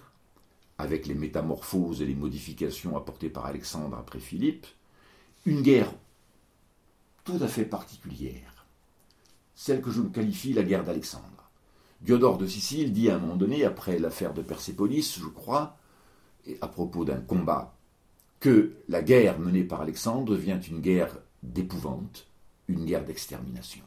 avec 0.79 1.07
les 1.07 1.15
métamorphoses 1.15 2.03
et 2.03 2.07
les 2.07 2.15
modifications 2.15 2.97
apportées 2.97 3.31
par 3.31 3.47
Alexandre 3.47 3.97
après 3.97 4.21
Philippe, 4.21 4.67
une 5.45 5.63
guerre 5.63 5.93
tout 7.27 7.39
à 7.43 7.49
fait 7.49 7.65
particulière, 7.65 8.65
celle 9.57 9.83
que 9.83 9.91
je 9.91 10.01
qualifie 10.01 10.53
la 10.53 10.63
guerre 10.63 10.85
d'Alexandre. 10.85 11.51
Diodore 12.01 12.39
de 12.39 12.47
Sicile 12.47 12.93
dit 12.93 13.11
à 13.11 13.17
un 13.17 13.19
moment 13.19 13.37
donné, 13.37 13.65
après 13.65 13.99
l'affaire 13.99 14.33
de 14.33 14.43
Persépolis, 14.43 15.19
je 15.19 15.27
crois, 15.27 15.77
à 16.61 16.69
propos 16.69 17.05
d'un 17.05 17.21
combat, 17.21 17.75
que 18.39 18.77
la 18.89 19.03
guerre 19.03 19.41
menée 19.41 19.65
par 19.65 19.81
Alexandre 19.81 20.33
devient 20.33 20.61
une 20.69 20.81
guerre 20.81 21.19
d'épouvante, 21.43 22.29
une 22.69 22.85
guerre 22.85 23.05
d'extermination. 23.05 23.83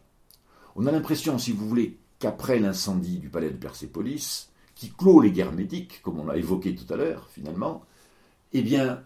On 0.76 0.86
a 0.86 0.92
l'impression, 0.92 1.38
si 1.38 1.54
vous 1.54 1.68
voulez, 1.68 1.98
qu'après 2.20 2.60
l'incendie 2.60 3.20
du 3.20 3.30
palais 3.30 3.52
de 3.52 3.58
Persépolis, 3.58 4.50
qui 4.76 4.92
clôt 4.92 5.22
les 5.22 5.32
guerres 5.32 5.54
médiques, 5.54 6.02
comme 6.02 6.20
on 6.20 6.26
l'a 6.26 6.36
évoqué 6.36 6.76
tout 6.76 6.92
à 6.94 6.98
l'heure, 6.98 7.30
finalement, 7.30 7.86
eh 8.52 8.62
bien, 8.62 9.04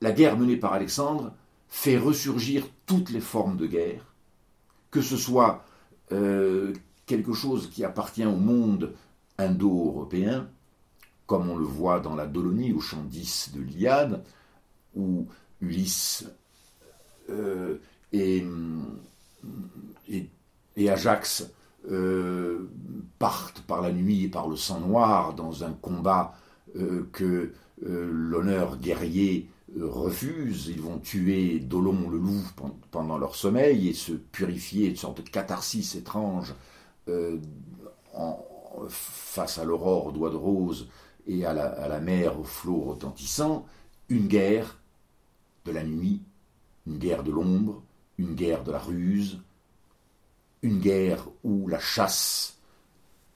la 0.00 0.12
guerre 0.12 0.38
menée 0.38 0.56
par 0.56 0.72
Alexandre 0.72 1.34
fait 1.68 1.98
ressurgir 1.98 2.66
toutes 2.86 3.10
les 3.10 3.20
formes 3.20 3.56
de 3.56 3.66
guerre, 3.66 4.14
que 4.90 5.02
ce 5.02 5.16
soit 5.16 5.64
euh, 6.12 6.72
quelque 7.06 7.34
chose 7.34 7.70
qui 7.70 7.84
appartient 7.84 8.24
au 8.24 8.36
monde 8.36 8.94
indo-européen, 9.38 10.48
comme 11.26 11.50
on 11.50 11.56
le 11.56 11.64
voit 11.64 12.00
dans 12.00 12.14
la 12.14 12.26
Dolonie 12.26 12.72
au 12.72 12.80
chant 12.80 13.02
10 13.04 13.52
de 13.54 13.60
l'Iliade, 13.60 14.24
où 14.96 15.26
Ulysse 15.60 16.26
euh, 17.30 17.76
et, 18.12 18.44
Ajax 20.88 21.50
euh, 21.90 22.68
partent 23.18 23.60
par 23.62 23.82
la 23.82 23.92
nuit 23.92 24.24
et 24.24 24.28
par 24.28 24.48
le 24.48 24.56
sang 24.56 24.80
noir 24.80 25.34
dans 25.34 25.64
un 25.64 25.72
combat 25.72 26.34
que 27.12 27.52
l'honneur 27.82 28.76
guerrier 28.76 29.48
refuse. 29.76 30.68
Ils 30.68 30.80
vont 30.80 30.98
tuer 30.98 31.58
Dolon 31.60 32.08
le 32.10 32.18
loup 32.18 32.42
pendant 32.90 33.18
leur 33.18 33.34
sommeil 33.34 33.88
et 33.88 33.94
se 33.94 34.12
purifier, 34.12 34.88
une 34.88 34.96
sorte 34.96 35.22
de 35.22 35.28
catharsis 35.28 35.94
étrange 35.94 36.54
en, 38.14 38.44
face 38.88 39.58
à 39.58 39.64
l'aurore 39.64 40.06
aux 40.06 40.12
doigts 40.12 40.30
de 40.30 40.36
rose 40.36 40.88
et 41.26 41.44
à 41.44 41.52
la, 41.52 42.00
mer 42.00 42.38
aux 42.40 42.44
flots 42.44 42.80
retentissants, 42.80 43.66
une 44.08 44.26
guerre 44.26 44.78
de 45.64 45.72
la 45.72 45.84
nuit, 45.84 46.22
une 46.86 46.98
guerre 46.98 47.22
de 47.22 47.30
l'ombre, 47.30 47.82
une 48.16 48.34
guerre 48.34 48.64
de 48.64 48.72
la 48.72 48.78
ruse, 48.78 49.38
une 50.62 50.78
guerre 50.78 51.28
où 51.44 51.68
la 51.68 51.78
chasse, 51.78 52.58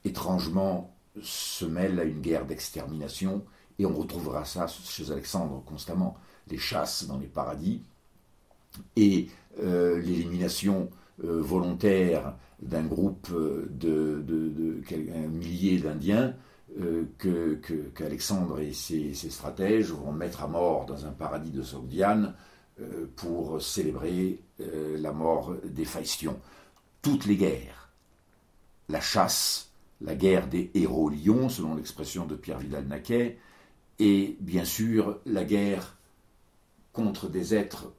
étrangement, 0.04 0.94
se 1.20 1.66
mêle 1.66 2.00
à 2.00 2.04
une 2.04 2.22
guerre 2.22 2.46
d'extermination, 2.46 3.44
et 3.78 3.86
on 3.86 3.94
retrouvera 3.94 4.44
ça 4.44 4.66
chez 4.66 5.10
Alexandre 5.10 5.62
constamment, 5.64 6.16
les 6.48 6.58
chasses 6.58 7.06
dans 7.06 7.18
les 7.18 7.26
paradis, 7.26 7.82
et 8.96 9.28
euh, 9.62 10.00
l'élimination 10.00 10.90
euh, 11.24 11.40
volontaire 11.40 12.36
d'un 12.60 12.84
groupe 12.84 13.30
de, 13.32 14.22
de, 14.26 15.28
millier 15.28 15.78
d'Indiens 15.78 16.34
euh, 16.80 17.04
que, 17.18 17.60
qu'Alexandre 17.94 18.60
et 18.60 18.72
ses, 18.72 19.12
stratèges 19.14 19.90
vont 19.90 20.12
mettre 20.12 20.42
à 20.42 20.48
mort 20.48 20.86
dans 20.86 21.04
un 21.04 21.10
paradis 21.10 21.50
de 21.50 21.62
Sogdiane 21.62 22.34
euh, 22.80 23.06
pour 23.14 23.60
célébrer 23.60 24.40
euh, 24.60 24.96
la 24.98 25.12
mort 25.12 25.54
des 25.64 25.84
Phaistions. 25.84 26.40
Toutes 27.02 27.26
les 27.26 27.36
guerres, 27.36 27.90
la 28.88 29.02
chasse, 29.02 29.70
la 30.00 30.14
guerre 30.14 30.46
des 30.46 30.70
héros 30.74 31.10
lions, 31.10 31.50
selon 31.50 31.74
l'expression 31.74 32.24
de 32.24 32.36
Pierre 32.36 32.58
Vidal-Naquet, 32.58 33.38
et 34.04 34.36
bien 34.40 34.64
sûr 34.64 35.20
la 35.26 35.44
guerre 35.44 35.96
contre 36.92 37.28
des 37.28 37.54
êtres 37.54 37.92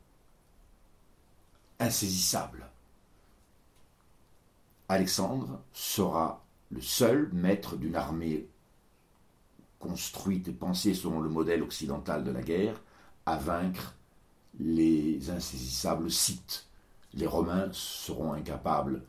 insaisissables. 1.79 2.67
Alexandre 4.89 5.61
sera 5.71 6.43
le 6.71 6.81
seul 6.81 7.29
maître 7.31 7.77
d'une 7.77 7.95
armée 7.95 8.49
construite 9.79 10.49
et 10.49 10.51
pensée 10.51 10.93
selon 10.93 11.21
le 11.21 11.29
modèle 11.29 11.63
occidental 11.63 12.25
de 12.25 12.31
la 12.31 12.41
guerre, 12.41 12.81
à 13.25 13.37
vaincre 13.37 13.95
les 14.59 15.29
insaisissables 15.29 16.11
Scythes. 16.11 16.67
Les 17.13 17.27
Romains 17.27 17.69
seront 17.71 18.33
incapables 18.33 19.03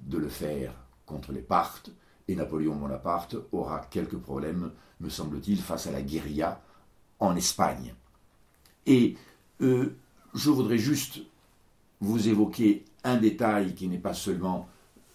de 0.00 0.18
le 0.18 0.28
faire 0.28 0.74
contre 1.06 1.30
les 1.30 1.40
Parthes, 1.40 1.92
et 2.28 2.34
Napoléon 2.34 2.76
Bonaparte 2.76 3.36
aura 3.52 3.80
quelques 3.90 4.18
problèmes, 4.18 4.70
me 5.00 5.08
semble-t-il, 5.08 5.60
face 5.60 5.86
à 5.86 5.92
la 5.92 6.02
guérilla 6.02 6.60
en 7.18 7.36
Espagne. 7.36 7.94
Et 8.86 9.16
euh, 9.60 9.96
je 10.34 10.50
voudrais 10.50 10.78
juste 10.78 11.20
vous 12.00 12.28
évoquer 12.28 12.84
un 13.04 13.16
détail 13.16 13.74
qui 13.74 13.88
n'est 13.88 13.98
pas 13.98 14.14
seulement, 14.14 14.68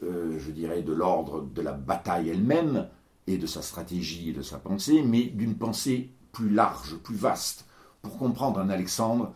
euh, 0.04 0.38
je 0.39 0.52
dirais, 0.52 0.82
de 0.84 0.93
l'ordre 0.93 1.41
de 1.41 1.62
la 1.62 1.74
bataille 1.74 2.30
elle-même, 2.30 2.88
et 3.28 3.38
de 3.38 3.46
sa 3.46 3.62
stratégie 3.62 4.30
et 4.30 4.34
de 4.34 4.41
sa 4.41 4.58
pensée, 4.58 5.04
mais 5.04 5.24
d'une 5.24 5.56
pensée 5.56 6.10
plus 6.32 6.50
large, 6.50 6.96
plus 6.98 7.15
vaste, 7.15 7.65
pour 8.02 8.17
comprendre 8.17 8.60
un 8.60 8.70
Alexandre 8.70 9.34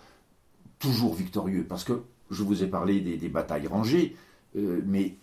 toujours 0.79 1.13
victorieux. 1.13 1.65
Parce 1.67 1.83
que 1.83 2.03
je 2.29 2.43
vous 2.43 2.63
ai 2.63 2.67
parlé 2.67 3.01
des, 3.01 3.29
batailles 3.29 3.67
rangées, 3.67 4.15
euh, 4.55 4.81
mais 4.85 5.17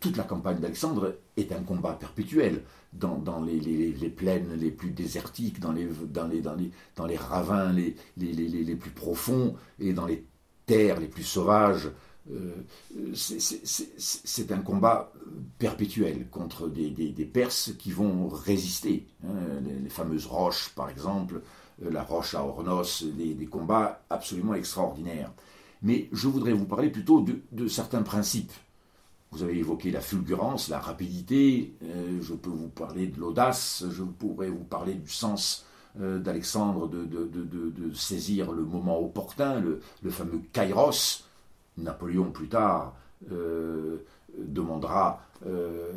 toute 0.00 0.16
la 0.16 0.24
campagne 0.24 0.58
d'Alexandre 0.58 1.16
est 1.36 1.52
un 1.52 1.62
combat 1.62 1.92
perpétuel. 1.92 2.62
Dans, 2.92 3.42
les, 3.42 4.10
plaines 4.14 4.54
les 4.54 4.70
plus 4.70 4.90
désertiques, 4.90 5.60
dans 5.60 5.72
les, 5.72 5.88
dans 6.12 6.26
les, 6.26 6.42
dans 6.42 7.06
les 7.06 7.16
ravins 7.16 7.72
les, 7.72 7.96
les, 8.18 8.76
plus 8.76 8.90
profonds 8.90 9.54
et 9.80 9.94
dans 9.94 10.04
les 10.04 10.26
terres 10.66 11.00
les 11.00 11.08
plus 11.08 11.22
sauvages 11.22 11.88
euh, 12.30 12.62
c'est 13.14 14.52
un 14.52 14.60
combat 14.60 15.12
perpétuel 15.58 16.28
contre 16.30 16.68
des, 16.68 17.30
Perses 17.32 17.72
qui 17.78 17.90
vont 17.90 18.28
résister. 18.28 19.06
Hein. 19.24 19.60
les, 19.82 19.88
fameuses 19.88 20.26
roches, 20.26 20.70
par 20.74 20.88
exemple, 20.88 21.42
euh, 21.84 21.90
la 21.90 22.02
roche 22.02 22.34
à 22.34 22.44
Ornos, 22.44 23.04
des, 23.04 23.46
combats 23.46 24.04
absolument 24.10 24.54
extraordinaires. 24.54 25.32
Mais 25.82 26.08
je 26.12 26.28
voudrais 26.28 26.52
vous 26.52 26.66
parler 26.66 26.90
plutôt 26.90 27.24
de, 27.50 27.66
certains 27.66 28.02
principes. 28.02 28.52
Vous 29.32 29.42
avez 29.42 29.58
évoqué 29.58 29.90
la 29.90 30.00
fulgurance, 30.00 30.68
la 30.68 30.78
rapidité, 30.78 31.74
euh, 31.82 32.20
je 32.20 32.34
peux 32.34 32.50
vous 32.50 32.68
parler 32.68 33.06
de 33.06 33.18
l'audace, 33.18 33.84
je 33.90 34.02
pourrais 34.02 34.48
vous 34.48 34.64
parler 34.64 34.94
du 34.94 35.10
sens 35.10 35.66
d'Alexandre 35.94 36.88
de, 36.88 37.92
saisir 37.92 38.50
le 38.52 38.62
moment 38.62 38.98
opportun, 38.98 39.60
le, 39.60 40.10
fameux 40.10 40.40
kairos, 40.50 41.24
Napoléon 41.76 42.30
plus 42.30 42.48
tard 42.48 42.94
euh, 43.30 43.98
demandera, 44.36 45.20
euh, 45.46 45.90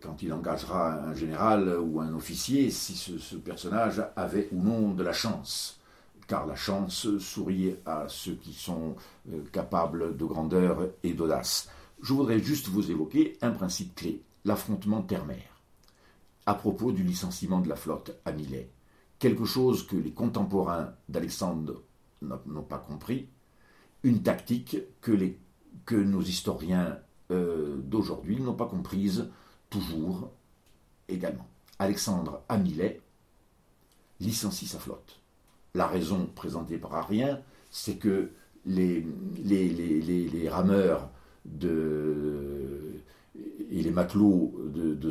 quand 0.00 0.22
il 0.22 0.32
engagera 0.32 0.94
un 0.94 1.14
général 1.14 1.76
ou 1.78 2.00
un 2.00 2.14
officier, 2.14 2.70
si 2.70 2.94
ce, 2.94 3.36
personnage 3.36 4.02
avait 4.16 4.48
ou 4.52 4.62
non 4.62 4.92
de 4.92 5.02
la 5.02 5.12
chance. 5.12 5.78
Car 6.26 6.46
la 6.46 6.54
chance 6.54 7.18
sourit 7.18 7.76
à 7.84 8.06
ceux 8.08 8.34
qui 8.34 8.54
sont 8.54 8.96
euh, 9.30 9.42
capables 9.52 10.16
de 10.16 10.24
grandeur 10.24 10.88
et 11.02 11.12
d'audace. 11.12 11.68
Je 12.02 12.12
voudrais 12.12 12.40
juste 12.40 12.68
vous 12.68 12.90
évoquer 12.90 13.38
un 13.42 13.52
principe 13.52 13.94
clé, 13.94 14.22
l'affrontement 14.44 15.02
terre-mer. 15.02 15.62
À 16.46 16.54
propos 16.54 16.90
du 16.90 17.04
licenciement 17.04 17.60
de 17.60 17.68
la 17.68 17.76
flotte 17.76 18.18
à 18.24 18.32
Milet, 18.32 18.70
quelque 19.20 19.44
chose 19.44 19.86
que 19.86 19.96
les 19.96 20.10
contemporains 20.10 20.94
d'Alexandre 21.08 21.80
n'ont 22.20 22.62
pas 22.62 22.78
compris, 22.78 23.28
une 24.02 24.22
tactique 24.22 24.78
que, 25.00 25.94
nos 25.94 26.22
historiens 26.22 26.98
euh, 27.30 27.76
d'aujourd'hui 27.78 28.40
n'ont 28.40 28.54
pas 28.54 28.66
comprise 28.66 29.28
toujours 29.70 30.32
également. 31.08 31.46
Alexandre 31.78 32.42
Amilet 32.48 33.00
licencie 34.20 34.66
sa 34.66 34.78
flotte. 34.78 35.20
La 35.74 35.86
raison 35.86 36.28
présentée 36.34 36.78
par 36.78 36.94
Arien, 36.94 37.40
c'est 37.70 37.96
que 37.96 38.32
les, 38.66 39.06
rameurs 40.48 41.10
et 43.72 43.82
les 43.82 43.90
matelots 43.90 44.54
de, 44.74 45.10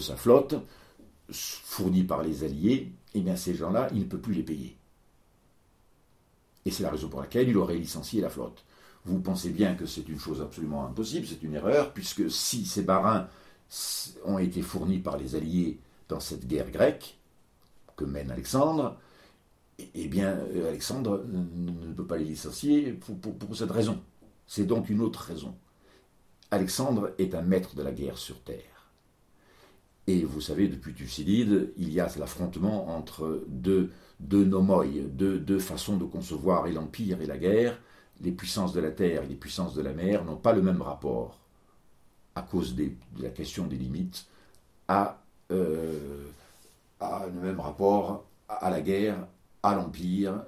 sa 0.00 0.16
flotte, 0.16 0.54
fournis 1.30 2.04
par 2.04 2.22
les 2.22 2.44
Alliés, 2.44 2.92
eh 3.14 3.20
bien 3.20 3.36
ces 3.36 3.54
gens-là, 3.54 3.88
il 3.92 4.00
ne 4.00 4.04
peut 4.04 4.18
plus 4.18 4.34
les 4.34 4.42
payer. 4.42 4.76
Et 6.64 6.70
c'est 6.70 6.82
la 6.82 6.90
raison 6.90 7.08
pour 7.08 7.20
laquelle 7.20 7.48
il 7.48 7.56
aurait 7.56 7.76
licencié 7.76 8.20
la 8.20 8.30
flotte. 8.30 8.64
Vous 9.04 9.20
pensez 9.20 9.50
bien 9.50 9.74
que 9.74 9.84
c'est 9.84 10.08
une 10.08 10.18
chose 10.18 10.40
absolument 10.40 10.86
impossible, 10.86 11.26
c'est 11.26 11.42
une 11.42 11.54
erreur, 11.54 11.92
puisque 11.92 12.30
si 12.30 12.64
ces 12.64 12.84
marins 12.84 13.28
ont 14.24 14.38
été 14.38 14.62
fournis 14.62 14.98
par 14.98 15.18
les 15.18 15.34
Alliés 15.34 15.78
dans 16.08 16.20
cette 16.20 16.46
guerre 16.46 16.70
grecque 16.70 17.18
que 17.96 18.04
mène 18.04 18.30
Alexandre, 18.30 18.96
eh 19.78 20.08
bien, 20.08 20.38
Alexandre 20.68 21.24
ne 21.26 21.92
peut 21.92 22.06
pas 22.06 22.16
les 22.16 22.24
licencier 22.24 22.92
pour 22.92 23.56
cette 23.56 23.70
raison. 23.70 24.00
C'est 24.46 24.66
donc 24.66 24.88
une 24.90 25.00
autre 25.00 25.20
raison. 25.20 25.54
Alexandre 26.50 27.12
est 27.18 27.34
un 27.34 27.42
maître 27.42 27.74
de 27.74 27.82
la 27.82 27.92
guerre 27.92 28.18
sur 28.18 28.40
terre. 28.42 28.74
Et 30.06 30.24
vous 30.24 30.40
savez, 30.40 30.68
depuis 30.68 30.92
Thucydide, 30.92 31.72
il 31.76 31.92
y 31.92 32.00
a 32.00 32.08
l'affrontement 32.18 32.94
entre 32.96 33.42
deux, 33.48 33.90
deux 34.20 34.44
deux, 34.44 35.58
façons 35.58 35.96
de 35.96 36.04
concevoir 36.04 36.66
l'empire 36.68 37.20
et 37.22 37.26
la 37.26 37.38
guerre. 37.38 37.80
Les 38.20 38.32
puissances 38.32 38.72
de 38.72 38.80
la 38.80 38.90
terre 38.90 39.22
et 39.22 39.26
les 39.26 39.34
puissances 39.34 39.74
de 39.74 39.82
la 39.82 39.92
mer 39.92 40.24
n'ont 40.24 40.36
pas 40.36 40.52
le 40.52 40.62
même 40.62 40.82
rapport, 40.82 41.40
à 42.34 42.42
cause 42.42 42.74
de 42.74 42.90
la 43.18 43.30
question 43.30 43.66
des 43.66 43.76
limites, 43.76 44.26
à, 44.88 45.20
euh, 45.50 46.26
le 47.00 47.40
même 47.40 47.60
rapport 47.60 48.24
à 48.48 48.70
la 48.70 48.80
guerre, 48.80 49.26
à 49.62 49.74
l'empire, 49.74 50.44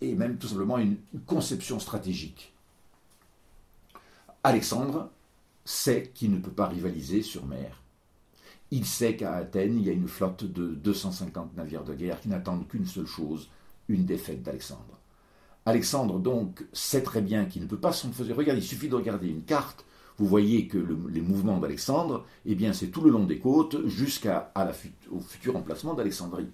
et 0.00 0.14
même 0.14 0.36
tout 0.36 0.46
simplement 0.46 0.78
une 0.78 0.98
conception 1.26 1.80
stratégique. 1.80 2.53
Alexandre 4.46 5.08
sait 5.64 6.10
qu'il 6.12 6.30
ne 6.30 6.38
peut 6.38 6.50
pas 6.50 6.66
rivaliser 6.66 7.22
sur 7.22 7.46
mer. 7.46 7.80
Il 8.70 8.84
sait 8.84 9.16
qu'à 9.16 9.32
Athènes, 9.32 9.78
il 9.78 9.86
y 9.86 9.88
a 9.88 9.94
une 9.94 10.06
flotte 10.06 10.44
de 10.44 10.66
250 10.74 11.56
navires 11.56 11.82
de 11.82 11.94
guerre 11.94 12.20
qui 12.20 12.28
n'attendent 12.28 12.68
qu'une 12.68 12.84
seule 12.84 13.06
chose, 13.06 13.48
une 13.88 14.04
défaite 14.04 14.42
d'Alexandre. 14.42 15.00
Alexandre, 15.64 16.18
donc, 16.18 16.62
sait 16.74 17.02
très 17.02 17.22
bien 17.22 17.46
qu'il 17.46 17.62
ne 17.62 17.66
peut 17.66 17.78
pas 17.78 17.94
s'en 17.94 18.12
faire. 18.12 18.36
Regardez, 18.36 18.60
il 18.60 18.66
suffit 18.66 18.90
de 18.90 18.94
regarder 18.94 19.28
une 19.28 19.44
carte. 19.44 19.86
Vous 20.18 20.26
voyez 20.26 20.68
que 20.68 20.76
les 21.08 21.22
mouvements 21.22 21.58
d'Alexandre, 21.58 22.26
eh 22.44 22.54
bien, 22.54 22.74
c'est 22.74 22.88
tout 22.88 23.00
le 23.00 23.10
long 23.10 23.24
des 23.24 23.38
côtes 23.38 23.86
jusqu'à 23.86 24.52
futur 25.26 25.56
emplacement 25.56 25.94
d'Alexandrie. 25.94 26.50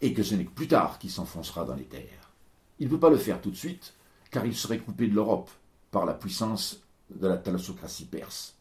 Et 0.00 0.14
que 0.14 0.22
ce 0.22 0.34
n'est 0.34 0.46
que 0.46 0.54
plus 0.54 0.68
tard 0.68 0.98
qu'il 0.98 1.10
s'enfoncera 1.10 1.66
dans 1.66 1.74
les 1.74 1.84
terres. 1.84 2.32
Il 2.78 2.86
ne 2.86 2.90
peut 2.90 3.00
pas 3.00 3.10
le 3.10 3.18
faire 3.18 3.42
tout 3.42 3.50
de 3.50 3.56
suite, 3.56 3.92
car 4.30 4.46
il 4.46 4.56
serait 4.56 4.78
coupé 4.78 5.06
de 5.06 5.14
l'Europe 5.14 5.50
par 5.90 6.04
la 6.06 6.14
puissance 6.14 6.80
de 7.10 7.26
la 7.26 7.36
thalassocratie 7.36 8.04
perse. 8.04 8.54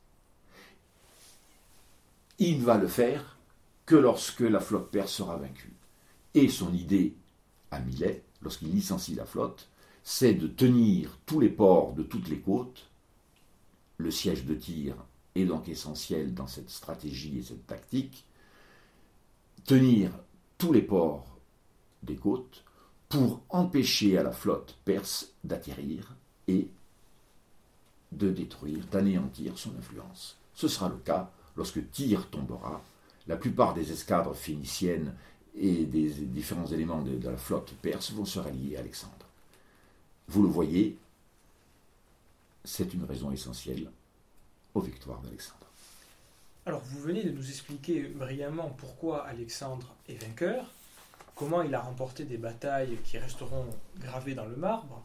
Il 2.40 2.60
ne 2.60 2.66
va 2.66 2.78
le 2.78 2.88
faire 2.88 3.38
que 3.86 3.96
lorsque 3.96 4.40
la 4.42 4.60
flotte 4.60 4.92
perse 4.92 5.14
sera 5.14 5.38
vaincue. 5.38 5.74
Et 6.34 6.48
son 6.48 6.74
idée 6.74 7.16
à 7.72 7.80
Milet, 7.80 8.24
lorsqu'il 8.42 8.72
licencie 8.72 9.16
la 9.16 9.26
flotte, 9.26 9.68
c'est 10.04 10.34
de 10.34 10.48
tenir 10.48 11.18
tous 11.26 11.40
les 11.40 11.50
ports 11.50 11.94
de 11.94 12.04
toutes 12.04 12.30
les 12.30 12.40
côtes. 12.40 12.90
Le 13.98 14.12
siège 14.12 14.46
de 14.46 14.56
tir 14.56 14.96
est 15.36 15.46
donc 15.46 15.68
essentiel 15.68 16.34
dans 16.34 16.48
cette 16.48 16.70
stratégie 16.70 17.40
et 17.40 17.44
cette 17.44 17.68
tactique. 17.68 18.26
Tenir 19.66 20.12
tous 20.58 20.72
les 20.72 20.82
ports 20.82 21.28
des 22.04 22.16
côtes 22.16 22.64
pour 23.10 23.42
empêcher 23.50 24.18
à 24.18 24.24
la 24.24 24.32
flotte 24.32 24.78
perse 24.86 25.34
d'atterrir 25.44 26.16
et 26.48 26.70
de 28.12 28.30
détruire, 28.30 28.86
d'anéantir 28.92 29.58
son 29.58 29.72
influence. 29.78 30.38
Ce 30.54 30.68
sera 30.68 30.90
le 30.90 30.98
cas 30.98 31.32
lorsque 31.56 31.90
Tyr 31.92 32.30
tombera. 32.30 32.82
La 33.28 33.38
plupart 33.38 33.74
des 33.74 33.92
escadres 33.92 34.36
phéniciennes 34.36 35.14
et 35.56 35.86
des 35.86 36.10
différents 36.10 36.68
éléments 36.68 37.02
de, 37.02 37.20
la 37.28 37.38
flotte 37.38 37.74
perse 37.82 38.12
vont 38.12 38.26
se 38.26 38.40
rallier 38.40 38.78
à 38.78 38.80
Alexandre. 38.80 39.14
Vous 40.28 40.44
le 40.44 40.50
voyez, 40.50 40.98
c'est 42.64 42.94
une 42.94 43.04
raison 43.04 43.32
essentielle 43.32 43.90
aux 44.74 44.82
victoires 44.82 45.22
d'Alexandre. 45.22 45.68
Alors 46.66 46.82
vous 46.82 47.00
venez 47.00 47.24
de 47.24 47.32
nous 47.32 47.50
expliquer 47.50 48.04
brillamment 48.04 48.70
pourquoi 48.78 49.26
Alexandre 49.26 49.96
est 50.08 50.22
vainqueur, 50.22 50.72
comment 51.36 51.62
il 51.62 51.74
a 51.74 51.82
remporté 51.82 52.26
des 52.26 52.38
batailles 52.38 52.98
qui 53.04 53.18
resteront 53.18 53.66
gravées 54.00 54.36
dans 54.36 54.46
le 54.46 54.56
marbre, 54.56 55.04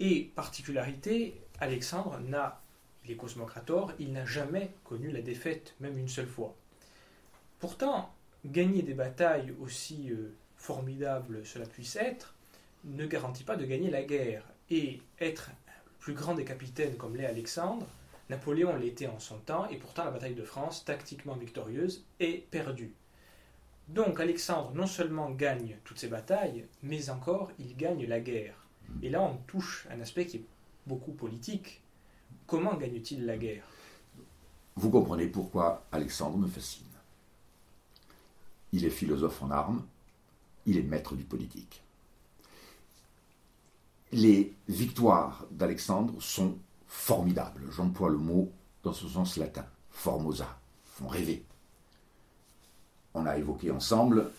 et 0.00 0.30
particularité, 0.34 1.40
Alexandre 1.62 2.18
n'a, 2.18 2.60
il 3.04 3.12
est 3.12 3.16
cosmocrator, 3.16 3.92
il 4.00 4.12
n'a 4.12 4.26
jamais 4.26 4.72
connu 4.82 5.12
la 5.12 5.22
défaite, 5.22 5.76
même 5.78 5.96
une 5.96 6.08
seule 6.08 6.26
fois. 6.26 6.56
Pourtant, 7.60 8.12
gagner 8.44 8.82
des 8.82 8.94
batailles 8.94 9.54
aussi 9.60 10.10
euh, 10.10 10.34
formidables 10.56 11.46
cela 11.46 11.64
puisse 11.64 11.94
être, 11.94 12.34
ne 12.82 13.06
garantit 13.06 13.44
pas 13.44 13.54
de 13.54 13.64
gagner 13.64 13.90
la 13.90 14.02
guerre. 14.02 14.44
Et 14.70 15.02
être 15.20 15.52
le 15.76 15.92
plus 16.00 16.14
grand 16.14 16.34
des 16.34 16.44
capitaines 16.44 16.96
comme 16.96 17.14
l'est 17.14 17.26
Alexandre, 17.26 17.86
Napoléon 18.28 18.74
l'était 18.76 19.06
en 19.06 19.20
son 19.20 19.38
temps, 19.38 19.68
et 19.68 19.76
pourtant 19.76 20.04
la 20.04 20.10
bataille 20.10 20.34
de 20.34 20.42
France, 20.42 20.84
tactiquement 20.84 21.36
victorieuse, 21.36 22.04
est 22.18 22.44
perdue. 22.50 22.92
Donc 23.86 24.18
Alexandre 24.18 24.72
non 24.74 24.88
seulement 24.88 25.30
gagne 25.30 25.76
toutes 25.84 26.00
ces 26.00 26.08
batailles, 26.08 26.66
mais 26.82 27.08
encore 27.08 27.52
il 27.60 27.76
gagne 27.76 28.04
la 28.04 28.18
guerre. 28.18 28.66
Et 29.00 29.10
là 29.10 29.22
on 29.22 29.36
touche 29.46 29.86
un 29.92 30.00
aspect 30.00 30.26
qui 30.26 30.38
est 30.38 30.44
beaucoup 30.86 31.12
politique. 31.12 31.80
Comment 32.46 32.74
gagne-t-il 32.74 33.24
la 33.26 33.36
guerre? 33.36 33.64
Vous 34.76 34.90
comprenez 34.90 35.26
pourquoi 35.26 35.86
Alexandre 35.92 36.38
me 36.38 36.48
fascine. 36.48 36.86
Il 38.72 38.84
est 38.84 38.90
philosophe 38.90 39.42
en 39.42 39.50
armes, 39.50 39.84
il 40.66 40.78
est 40.78 40.82
maître 40.82 41.14
du 41.14 41.24
politique. 41.24 41.82
Les 44.12 44.54
victoires 44.68 45.46
d'Alexandre 45.50 46.20
sont 46.20 46.56
formidables. 46.86 47.70
J'emploie 47.70 48.10
le 48.10 48.18
mot 48.18 48.50
dans 48.82 48.92
ce 48.92 49.08
sens 49.08 49.36
latin, 49.36 49.66
formosa, 49.90 50.58
font 50.84 51.08
rêver. 51.08 51.44
On 53.14 53.26
a 53.26 53.36
évoqué 53.36 53.70
ensemble 53.70 54.30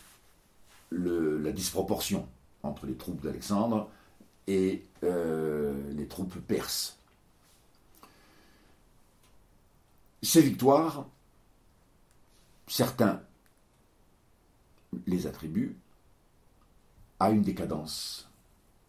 la 0.92 1.52
disproportion 1.52 2.28
entre 2.62 2.86
les 2.86 2.96
troupes 2.96 3.22
d'Alexandre 3.22 3.90
et 4.48 4.84
euh, 5.04 5.92
les 5.92 6.08
troupes 6.08 6.40
perses. 6.40 6.98
Ces 10.22 10.42
victoires, 10.42 11.08
certains 12.68 13.22
les 15.06 15.28
attribuent 15.28 15.76
à 17.20 17.32
une 17.32 17.42
décadence 17.42 18.30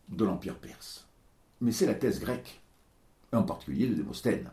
de 0.08 0.24
l'Empire 0.24 0.58
perse. 0.58 1.06
Mais 1.60 1.72
c'est 1.72 1.86
la 1.86 1.94
thèse 1.94 2.20
grecque, 2.20 2.60
en 3.32 3.42
particulier 3.42 3.88
de 3.88 3.94
Démosthène. 3.94 4.50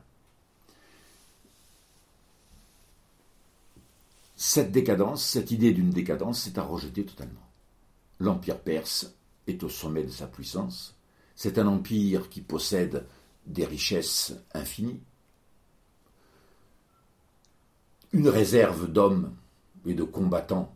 Cette 4.35 4.71
décadence, 4.71 5.23
cette 5.23 5.51
idée 5.51 5.71
d'une 5.71 5.91
décadence, 5.91 6.41
c'est 6.41 6.57
à 6.57 6.63
rejeter 6.63 7.05
totalement. 7.05 7.47
L'Empire 8.19 8.59
perse 8.59 9.13
au 9.63 9.69
sommet 9.69 10.03
de 10.03 10.09
sa 10.09 10.27
puissance. 10.27 10.95
C'est 11.35 11.57
un 11.57 11.67
empire 11.67 12.29
qui 12.29 12.41
possède 12.41 13.05
des 13.45 13.65
richesses 13.65 14.33
infinies, 14.53 15.01
une 18.13 18.27
réserve 18.27 18.91
d'hommes 18.91 19.35
et 19.85 19.93
de 19.93 20.03
combattants 20.03 20.75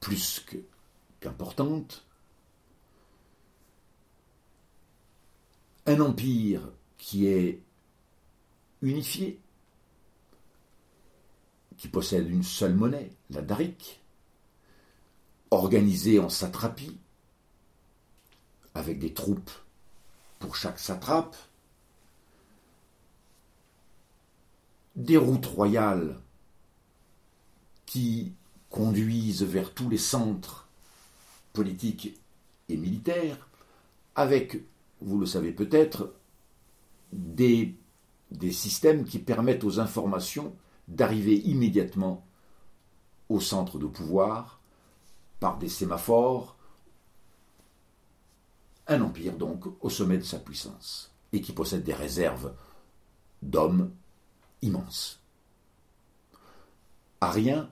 plus 0.00 0.44
qu'importante, 1.20 2.04
un 5.86 6.00
empire 6.00 6.70
qui 6.98 7.26
est 7.26 7.60
unifié, 8.82 9.40
qui 11.76 11.88
possède 11.88 12.28
une 12.28 12.42
seule 12.42 12.74
monnaie, 12.74 13.10
la 13.30 13.42
darique, 13.42 14.00
organisé 15.50 16.18
en 16.18 16.28
satrapie, 16.28 16.99
avec 18.74 18.98
des 18.98 19.12
troupes 19.12 19.50
pour 20.38 20.56
chaque 20.56 20.78
satrape, 20.78 21.36
des 24.96 25.16
routes 25.16 25.46
royales 25.46 26.18
qui 27.86 28.32
conduisent 28.70 29.42
vers 29.42 29.74
tous 29.74 29.88
les 29.88 29.98
centres 29.98 30.68
politiques 31.52 32.18
et 32.68 32.76
militaires, 32.76 33.48
avec, 34.14 34.62
vous 35.00 35.18
le 35.18 35.26
savez 35.26 35.52
peut-être, 35.52 36.14
des, 37.12 37.74
systèmes 38.52 39.04
qui 39.04 39.18
permettent 39.18 39.64
aux 39.64 39.80
informations 39.80 40.54
d'arriver 40.88 41.36
immédiatement 41.36 42.24
au 43.28 43.40
centre 43.40 43.78
de 43.78 43.86
pouvoir 43.86 44.60
par 45.40 45.58
des 45.58 45.68
sémaphores, 45.68 46.56
un 48.90 49.00
empire 49.02 49.36
donc 49.36 49.64
au 49.80 49.88
sommet 49.88 50.18
de 50.18 50.24
sa 50.24 50.38
puissance, 50.38 51.14
et 51.32 51.40
qui 51.40 51.52
possède 51.52 51.84
des 51.84 51.94
réserves 51.94 52.52
d'hommes 53.40 53.90
immenses. 54.62 55.20
Arien 57.20 57.70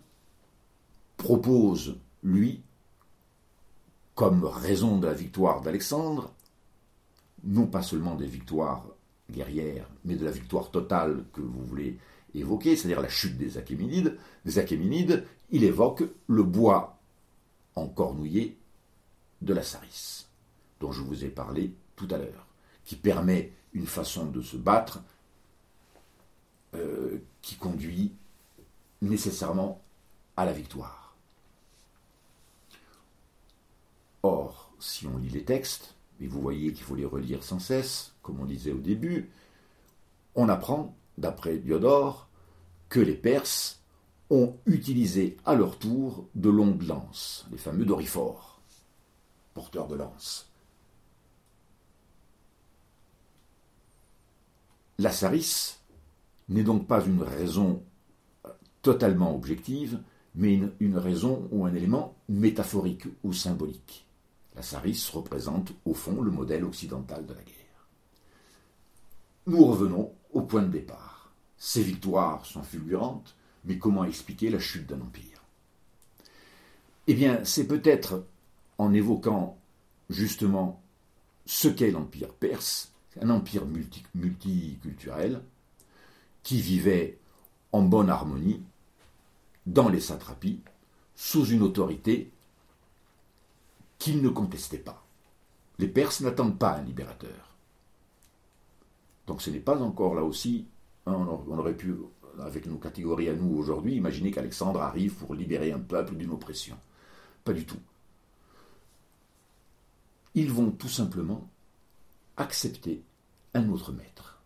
propose, 1.17 1.97
lui, 2.23 2.63
comme 4.15 4.45
raison 4.45 4.99
de 4.99 5.07
la 5.07 5.13
victoire 5.13 5.61
d'Alexandre, 5.61 6.33
non 7.45 7.67
pas 7.67 7.83
seulement 7.83 8.15
des 8.15 8.27
victoires 8.27 8.85
guerrières, 9.31 9.89
mais 10.05 10.17
de 10.17 10.25
la 10.25 10.31
victoire 10.31 10.71
totale 10.71 11.25
que 11.33 11.41
vous 11.41 11.65
voulez 11.65 11.99
évoquer, 12.35 12.77
c'est-à-dire 12.77 13.01
la 13.01 13.09
chute 13.09 13.37
des 13.37 13.59
Achéménides. 13.59 14.17
Des 14.45 14.59
Achéménides, 14.59 15.25
il 15.51 15.65
évoque 15.65 16.05
le 16.29 16.43
bois 16.45 16.99
en 17.75 17.89
cornouiller 17.89 18.57
de 19.43 19.55
la 19.55 19.63
Saris, 19.63 20.28
dont 20.81 20.93
je 20.93 21.03
vous 21.03 21.25
ai 21.25 21.29
parlé 21.29 21.73
tout 21.97 22.09
à 22.11 22.19
l'heure, 22.19 22.47
qui 22.85 22.97
permet 22.97 23.53
une 23.73 23.87
façon 23.87 24.27
de 24.27 24.41
se 24.41 24.57
battre 24.57 25.01
euh, 26.75 27.19
qui 27.43 27.57
conduit 27.57 28.13
nécessairement 29.03 29.81
à 30.37 30.45
la 30.45 30.53
victoire. 30.53 31.17
Or, 34.23 34.73
si 34.79 35.07
on 35.07 35.17
lit 35.19 35.31
les 35.31 35.45
textes, 35.45 35.95
et 36.21 36.27
vous 36.27 36.41
voyez 36.41 36.73
qu'il 36.73 36.85
faut 36.85 36.97
les 36.97 37.05
relire 37.05 37.45
sans 37.45 37.59
cesse, 37.59 38.13
comme 38.23 38.41
on 38.41 38.45
disait 38.45 38.73
au 38.73 38.79
début, 38.79 39.31
on 40.35 40.49
apprend, 40.49 40.95
d'après 41.17 41.59
Diodore, 41.59 42.29
que 42.89 43.01
les 43.01 43.15
Perses 43.15 43.81
ont 44.31 44.55
utilisé 44.67 45.37
à 45.47 45.55
leur 45.55 45.79
tour 45.79 46.29
de 46.35 46.51
longues 46.51 46.83
lances, 46.83 47.47
les 47.51 47.59
fameux 47.59 47.85
doryphores, 47.85 48.61
porteurs 49.55 49.89
de 49.89 49.97
lances. 49.97 50.48
La 55.01 55.13
Saris 55.13 55.77
n'est 56.49 56.65
donc 56.65 56.89
pas 56.89 57.05
une 57.05 57.23
raison 57.23 57.85
totalement 58.83 59.33
objective, 59.35 60.01
mais 60.35 60.61
une, 60.81 60.99
raison 60.99 61.49
ou 61.53 61.67
un 61.67 61.75
élément 61.75 62.17
métaphorique 62.29 63.05
ou 63.23 63.33
symbolique. 63.33 64.07
La 64.57 64.63
Saris 64.63 65.09
représente 65.13 65.73
au 65.85 65.95
fond 65.95 66.21
le 66.21 66.33
modèle 66.33 66.65
occidental 66.65 67.27
de 67.27 67.33
la 67.35 67.43
guerre. 67.43 67.55
Nous 69.47 69.65
revenons 69.65 70.13
au 70.33 70.43
point 70.43 70.63
de 70.63 70.73
départ. 70.73 71.33
Ces 71.57 71.83
victoires 71.83 72.45
sont 72.45 72.65
fulgurantes, 72.65 73.37
mais 73.65 73.79
comment 73.79 74.05
expliquer 74.05 74.51
la 74.51 74.59
chute 74.59 74.87
d'un 74.87 75.01
empire? 75.01 75.43
Eh 77.07 77.15
bien, 77.15 77.45
c'est 77.45 77.67
peut-être 77.67 78.25
en 78.79 78.93
évoquant 78.93 79.59
justement 80.11 80.83
ce 81.47 81.69
qu'est 81.69 81.91
l'empire 81.91 82.35
perse, 82.35 82.93
un 83.21 83.31
empire 83.31 83.67
multi 83.67 84.05
multiculturel, 84.15 85.43
qui 86.43 86.61
vivait 86.61 87.19
en 87.73 87.83
bonne 87.83 88.11
harmonie 88.11 88.63
dans 89.67 89.89
les 89.89 90.01
satrapies, 90.01 90.61
sous 91.15 91.47
une 91.47 91.63
autorité 91.63 92.31
qu'ils 93.99 94.23
ne 94.23 94.29
contestaient 94.29 94.79
pas. 94.79 95.05
Les 95.79 95.89
Perses 95.89 96.21
n'attendent 96.21 96.59
pas 96.59 96.77
un 96.77 96.83
libérateur. 96.83 97.57
Donc 99.27 99.43
ce 99.43 99.51
n'est 99.51 99.61
pas 99.61 99.81
encore 99.83 100.15
là 100.15 100.23
aussi, 100.23 100.67
hein, 101.07 101.29
on 101.49 101.59
aurait 101.59 101.77
pu, 101.77 101.95
avec 102.41 102.67
nos 102.67 102.79
catégories 102.79 103.29
à 103.29 103.35
nous 103.35 103.55
aujourd'hui, 103.57 103.95
imaginer 103.95 104.31
qu'Alexandre 104.31 104.81
arrive 104.81 105.15
pour 105.17 105.35
libérer 105.35 105.73
un 105.73 105.81
peuple 105.81 106.15
d'une 106.15 106.31
oppression. 106.31 106.77
Pas 107.45 107.53
du 107.53 107.67
tout. 107.67 107.81
Ils 110.35 110.51
vont 110.51 110.71
tout 110.71 110.89
simplement 110.89 111.49
accepter 112.37 113.03
un 113.59 113.69
autre 113.71 113.93
maître. 113.93 114.41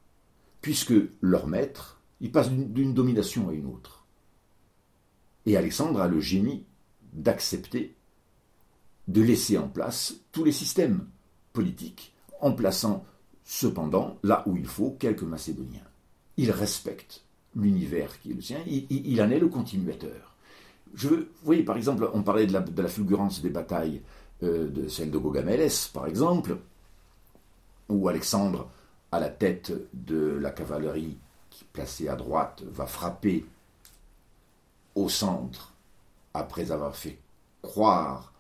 Puisque 0.61 0.95
leur 1.21 1.47
maître, 1.47 2.01
il 2.21 2.31
passe 2.31 2.51
d'une 2.51 2.95
domination 2.95 3.49
à 3.49 3.53
une 3.53 3.67
autre. 3.67 4.07
Et 5.47 5.57
Alexandre 5.57 6.01
a 6.01 6.09
le 6.09 6.21
génie 6.21 6.65
d'accepter 7.13 7.97
de 9.09 9.21
laisser 9.21 9.59
en 9.59 9.69
place 9.69 10.15
tous 10.31 10.45
les 10.45 10.53
systèmes 10.53 11.07
politiques, 11.53 12.15
en 12.41 12.53
plaçant 12.53 13.05
cependant 13.45 14.19
là 14.23 14.45
où 14.47 14.57
il 14.57 14.67
faut 14.67 14.97
quelques 14.99 15.23
Macédoniens. 15.23 15.81
Il 16.37 16.51
respecte 16.51 17.25
l'univers 17.57 18.21
qui 18.21 18.31
est 18.31 18.35
le 18.35 18.41
sien, 18.41 18.61
il, 18.67 19.21
en 19.21 19.31
est 19.31 19.39
le 19.39 19.49
continuateur. 19.49 20.37
Je, 20.95 21.09
vous 21.09 21.25
voyez, 21.43 21.63
par 21.63 21.77
exemple, 21.77 22.09
on 22.15 22.23
parlait 22.23 22.47
de 22.47 22.53
la, 22.53 22.89
fulgurance 22.89 23.43
des 23.43 23.51
batailles, 23.51 24.03
euh, 24.43 24.69
de 24.69 24.89
celle 24.89 25.11
de 25.11 25.19
Gogamélès, 25.19 25.89
par 25.89 26.07
exemple, 26.07 26.57
où 27.89 28.09
Alexandre, 28.09 28.71
à 29.13 29.21
la 29.21 29.29
tête 29.29 29.73
de 29.93 30.39
la 30.41 30.51
cavalerie 30.51 31.19
qui 31.51 31.65
placée 31.65 32.09
à 32.09 32.17
droite, 32.17 32.63
va 32.63 32.87
frapper 32.87 33.47
au 34.95 35.09
centre 35.09 35.73
après 36.35 36.71
avoir 36.73 36.97
fait 36.97 37.19
croire 37.61 38.33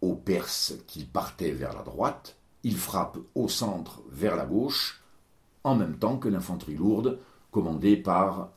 aux 0.00 0.14
Perses 0.14 0.74
qu'ils 0.86 1.06
partaient 1.06 1.52
vers 1.52 1.74
la 1.74 1.82
droite, 1.82 2.36
il 2.62 2.76
frappe 2.76 3.18
au 3.34 3.48
centre 3.48 4.00
vers 4.08 4.36
la 4.36 4.46
gauche, 4.46 5.02
en 5.64 5.74
même 5.74 5.98
temps 5.98 6.18
que 6.18 6.28
l'infanterie 6.28 6.76
lourde 6.76 7.18
commandée 7.50 7.96
par 7.96 8.50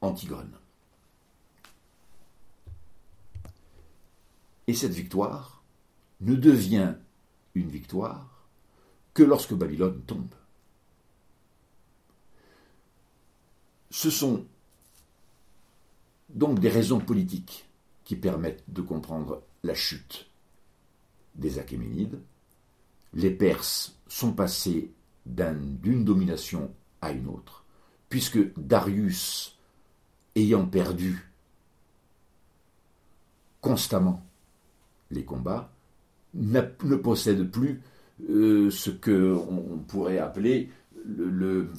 Antigone. 0.00 0.52
Et 4.66 4.74
cette 4.74 4.92
victoire 4.92 5.62
ne 6.20 6.34
devient 6.34 6.94
une 7.54 7.70
victoire 7.70 8.44
que 9.14 9.22
lorsque 9.22 9.54
Babylone 9.54 10.02
tombe. 10.02 10.34
Ce 13.90 14.10
sont 14.10 14.44
donc 16.28 16.60
des 16.60 16.68
raisons 16.68 17.00
politiques 17.00 17.68
qui 18.04 18.16
permettent 18.16 18.64
de 18.68 18.82
comprendre 18.82 19.42
la 19.62 19.74
chute 19.74 20.30
des 21.34 21.58
Achéménides. 21.58 22.20
Les 23.14 23.30
Perses 23.30 23.96
sont 24.06 24.32
passés 24.32 24.92
d'une 25.26 26.04
domination 26.04 26.70
à 27.00 27.12
une 27.12 27.28
autre, 27.28 27.64
puisque 28.08 28.38
Darius, 28.58 29.58
ayant 30.34 30.66
perdu 30.66 31.30
constamment 33.60 34.24
les 35.10 35.24
combats, 35.24 35.72
ne 36.34 36.96
possède 36.96 37.50
plus 37.50 37.82
euh, 38.28 38.70
ce 38.70 38.90
que 38.90 39.34
on 39.34 39.78
pourrait 39.78 40.18
appeler 40.18 40.70
le, 41.04 41.30
le 41.30 41.70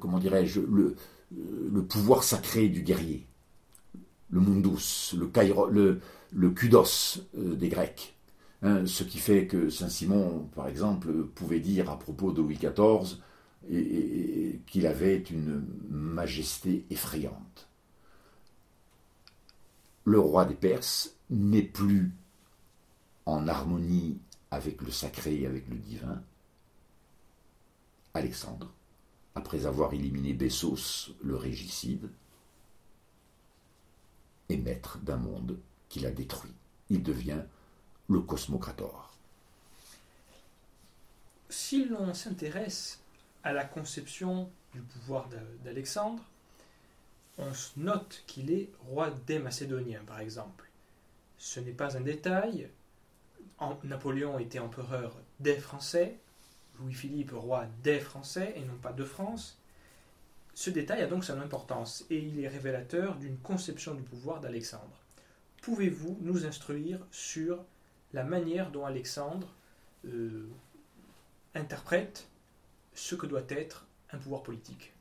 comment 0.00 0.18
dirais-je 0.18 0.60
le, 0.60 0.96
le 1.30 1.82
pouvoir 1.82 2.24
sacré 2.24 2.68
du 2.68 2.82
guerrier, 2.82 3.26
le 4.30 4.40
mundus, 4.40 5.14
le, 5.16 6.00
le, 6.32 6.50
kudos 6.50 7.20
euh, 7.36 7.54
des 7.54 7.68
Grecs. 7.68 8.14
Hein, 8.62 8.86
ce 8.86 9.04
qui 9.04 9.18
fait 9.18 9.46
que 9.46 9.68
Saint-Simon, 9.68 10.48
par 10.54 10.68
exemple, 10.68 11.12
pouvait 11.34 11.60
dire 11.60 11.90
à 11.90 11.98
propos 11.98 12.32
de 12.32 12.40
Louis 12.40 12.58
XIV 12.58 13.18
qu'il 14.66 14.86
avait 14.86 15.22
une 15.30 15.64
majesté 15.90 16.84
effrayante. 16.90 17.68
Le 20.04 20.18
roi 20.18 20.44
des 20.44 20.54
Perses 20.54 21.16
n'est 21.30 21.62
plus 21.62 22.12
en 23.24 23.48
harmonie 23.48 24.18
avec 24.50 24.82
le 24.82 24.90
sacré 24.90 25.40
et 25.40 25.46
avec 25.46 25.68
le 25.68 25.76
divin. 25.76 26.22
Alexandre 28.14 28.72
après 29.34 29.66
avoir 29.66 29.92
éliminé 29.92 30.32
Bessos, 30.32 31.12
le 31.22 31.36
régicide, 31.36 32.08
est 34.48 34.56
maître 34.56 34.98
d'un 34.98 35.16
monde 35.16 35.58
qu'il 35.88 36.06
a 36.06 36.10
détruit. 36.10 36.54
Il 36.90 37.02
devient 37.02 37.42
le 38.08 38.20
cosmocrator. 38.20 39.16
Si 41.48 41.84
l'on 41.86 42.14
s'intéresse 42.14 43.00
à 43.42 43.52
la 43.52 43.64
conception 43.64 44.50
du 44.72 44.80
pouvoir 44.80 45.28
d'Alexandre, 45.64 46.22
on 47.38 47.50
note 47.76 48.22
qu'il 48.26 48.52
est 48.52 48.70
roi 48.86 49.10
des 49.26 49.38
Macédoniens, 49.38 50.04
par 50.06 50.20
exemple. 50.20 50.70
Ce 51.38 51.58
n'est 51.58 51.72
pas 51.72 51.96
un 51.96 52.00
détail. 52.00 52.68
Napoléon 53.82 54.38
était 54.38 54.58
empereur 54.58 55.16
des 55.40 55.56
Français, 55.56 56.18
Louis-Philippe, 56.78 57.32
roi 57.32 57.66
des 57.82 58.00
Français 58.00 58.54
et 58.56 58.64
non 58.64 58.76
pas 58.76 58.92
de 58.92 59.04
France. 59.04 59.58
Ce 60.54 60.70
détail 60.70 61.02
a 61.02 61.06
donc 61.06 61.24
son 61.24 61.40
importance 61.40 62.04
et 62.10 62.18
il 62.18 62.40
est 62.40 62.48
révélateur 62.48 63.16
d'une 63.16 63.38
conception 63.38 63.94
du 63.94 64.02
pouvoir 64.02 64.40
d'Alexandre. 64.40 65.02
Pouvez-vous 65.62 66.18
nous 66.20 66.46
instruire 66.46 67.00
sur 67.10 67.64
la 68.12 68.22
manière 68.22 68.70
dont 68.70 68.86
Alexandre 68.86 69.48
euh, 70.06 70.48
interprète 71.54 72.28
ce 72.94 73.14
que 73.14 73.26
doit 73.26 73.44
être 73.48 73.86
un 74.12 74.18
pouvoir 74.18 74.42
politique? 74.42 74.92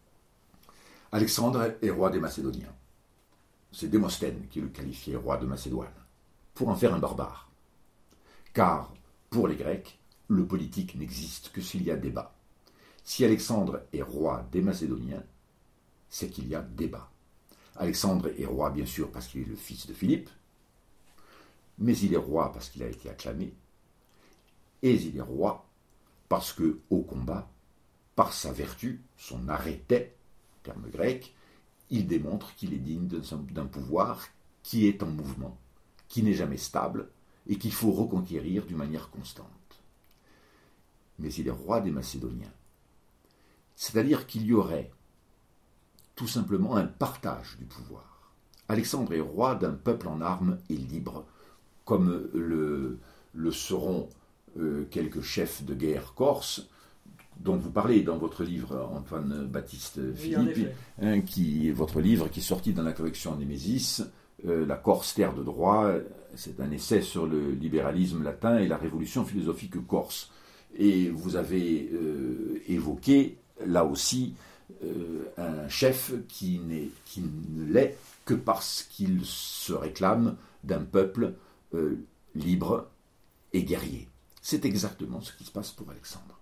Alexandre 1.11 1.75
est 1.81 1.89
roi 1.91 2.09
des 2.09 2.19
Macédoniens. 2.19 2.73
C'est 3.71 3.89
Démosthène 3.89 4.47
qui 4.47 4.61
le 4.61 4.69
qualifiait 4.69 5.15
roi 5.15 5.37
de 5.37 5.45
Macédoine, 5.45 5.93
pour 6.53 6.69
en 6.69 6.75
faire 6.75 6.93
un 6.93 6.99
barbare. 6.99 7.51
Car, 8.53 8.93
pour 9.29 9.47
les 9.47 9.55
Grecs, 9.55 9.99
le 10.27 10.45
politique 10.45 10.95
n'existe 10.95 11.51
que 11.51 11.61
s'il 11.61 11.83
y 11.83 11.91
a 11.91 11.95
débat. 11.95 12.35
Si 13.03 13.25
Alexandre 13.25 13.81
est 13.91 14.01
roi 14.01 14.47
des 14.51 14.61
Macédoniens, 14.61 15.23
c'est 16.09 16.29
qu'il 16.29 16.47
y 16.47 16.55
a 16.55 16.61
débat. 16.61 17.11
Alexandre 17.75 18.29
est 18.37 18.45
roi, 18.45 18.69
bien 18.69 18.85
sûr, 18.85 19.11
parce 19.11 19.27
qu'il 19.27 19.41
est 19.41 19.45
le 19.45 19.55
fils 19.55 19.87
de 19.87 19.93
Philippe, 19.93 20.29
mais 21.79 21.97
il 21.97 22.13
est 22.13 22.17
roi 22.17 22.51
parce 22.53 22.69
qu'il 22.69 22.83
a 22.83 22.87
été 22.87 23.09
acclamé, 23.09 23.53
et 24.83 24.93
il 24.93 25.17
est 25.17 25.21
roi 25.21 25.65
parce 26.29 26.53
que, 26.53 26.79
au 26.89 27.01
combat, 27.01 27.49
par 28.15 28.33
sa 28.33 28.51
vertu, 28.51 29.01
son 29.17 29.49
arrêté, 29.49 30.13
terme 30.61 30.89
grec, 30.89 31.33
il 31.89 32.07
démontre 32.07 32.55
qu'il 32.55 32.73
est 32.73 32.77
digne 32.77 33.07
d'un 33.07 33.65
pouvoir 33.65 34.27
qui 34.61 34.87
est 34.87 35.03
en 35.03 35.07
mouvement, 35.07 35.57
qui 36.07 36.23
n'est 36.23 36.33
jamais 36.33 36.57
stable 36.57 37.09
et 37.47 37.57
qu'il 37.57 37.73
faut 37.73 37.91
reconquérir 37.91 38.65
d'une 38.65 38.77
manière 38.77 39.09
constante. 39.09 39.47
Mais 41.19 41.33
il 41.33 41.47
est 41.47 41.51
roi 41.51 41.81
des 41.81 41.91
Macédoniens. 41.91 42.53
C'est-à-dire 43.75 44.27
qu'il 44.27 44.45
y 44.45 44.53
aurait 44.53 44.91
tout 46.15 46.27
simplement 46.27 46.75
un 46.75 46.85
partage 46.85 47.57
du 47.59 47.65
pouvoir. 47.65 48.31
Alexandre 48.67 49.13
est 49.13 49.19
roi 49.19 49.55
d'un 49.55 49.73
peuple 49.73 50.07
en 50.07 50.21
armes 50.21 50.57
et 50.69 50.75
libre, 50.75 51.25
comme 51.85 52.29
le, 52.33 52.99
le 53.33 53.51
seront 53.51 54.09
euh, 54.57 54.85
quelques 54.89 55.21
chefs 55.21 55.63
de 55.63 55.73
guerre 55.73 56.13
corses 56.13 56.67
dont 57.39 57.57
vous 57.57 57.71
parlez 57.71 58.03
dans 58.03 58.17
votre 58.17 58.43
livre, 58.43 58.89
Antoine 58.93 59.47
Baptiste 59.47 60.13
Philippe, 60.13 60.69
hein, 61.01 61.21
qui, 61.21 61.71
votre 61.71 61.99
livre 61.99 62.29
qui 62.29 62.39
est 62.39 62.43
sorti 62.43 62.73
dans 62.73 62.83
la 62.83 62.93
collection 62.93 63.35
Némésis, 63.35 64.03
euh, 64.45 64.65
La 64.67 64.75
Corse, 64.75 65.15
terre 65.15 65.33
de 65.33 65.43
droit, 65.43 65.91
c'est 66.35 66.59
un 66.59 66.69
essai 66.71 67.01
sur 67.01 67.25
le 67.25 67.51
libéralisme 67.51 68.23
latin 68.23 68.57
et 68.57 68.67
la 68.67 68.77
révolution 68.77 69.25
philosophique 69.25 69.85
corse. 69.87 70.31
Et 70.77 71.09
vous 71.09 71.35
avez 71.35 71.89
euh, 71.93 72.61
évoqué, 72.67 73.37
là 73.65 73.85
aussi, 73.85 74.33
un 75.37 75.69
chef 75.69 76.11
qui, 76.27 76.59
qui 77.05 77.21
ne 77.21 77.71
l'est 77.71 77.97
que 78.25 78.33
parce 78.33 78.83
qu'il 78.83 79.23
se 79.23 79.71
réclame 79.71 80.35
d'un 80.63 80.81
peuple 80.81 81.33
libre 82.35 82.89
et 83.53 83.63
guerrier. 83.63 84.09
C'est 84.41 84.65
exactement 84.65 85.21
ce 85.21 85.31
qui 85.33 85.45
se 85.45 85.51
passe 85.51 85.71
pour 85.71 85.89
Alexandre. 85.89 86.37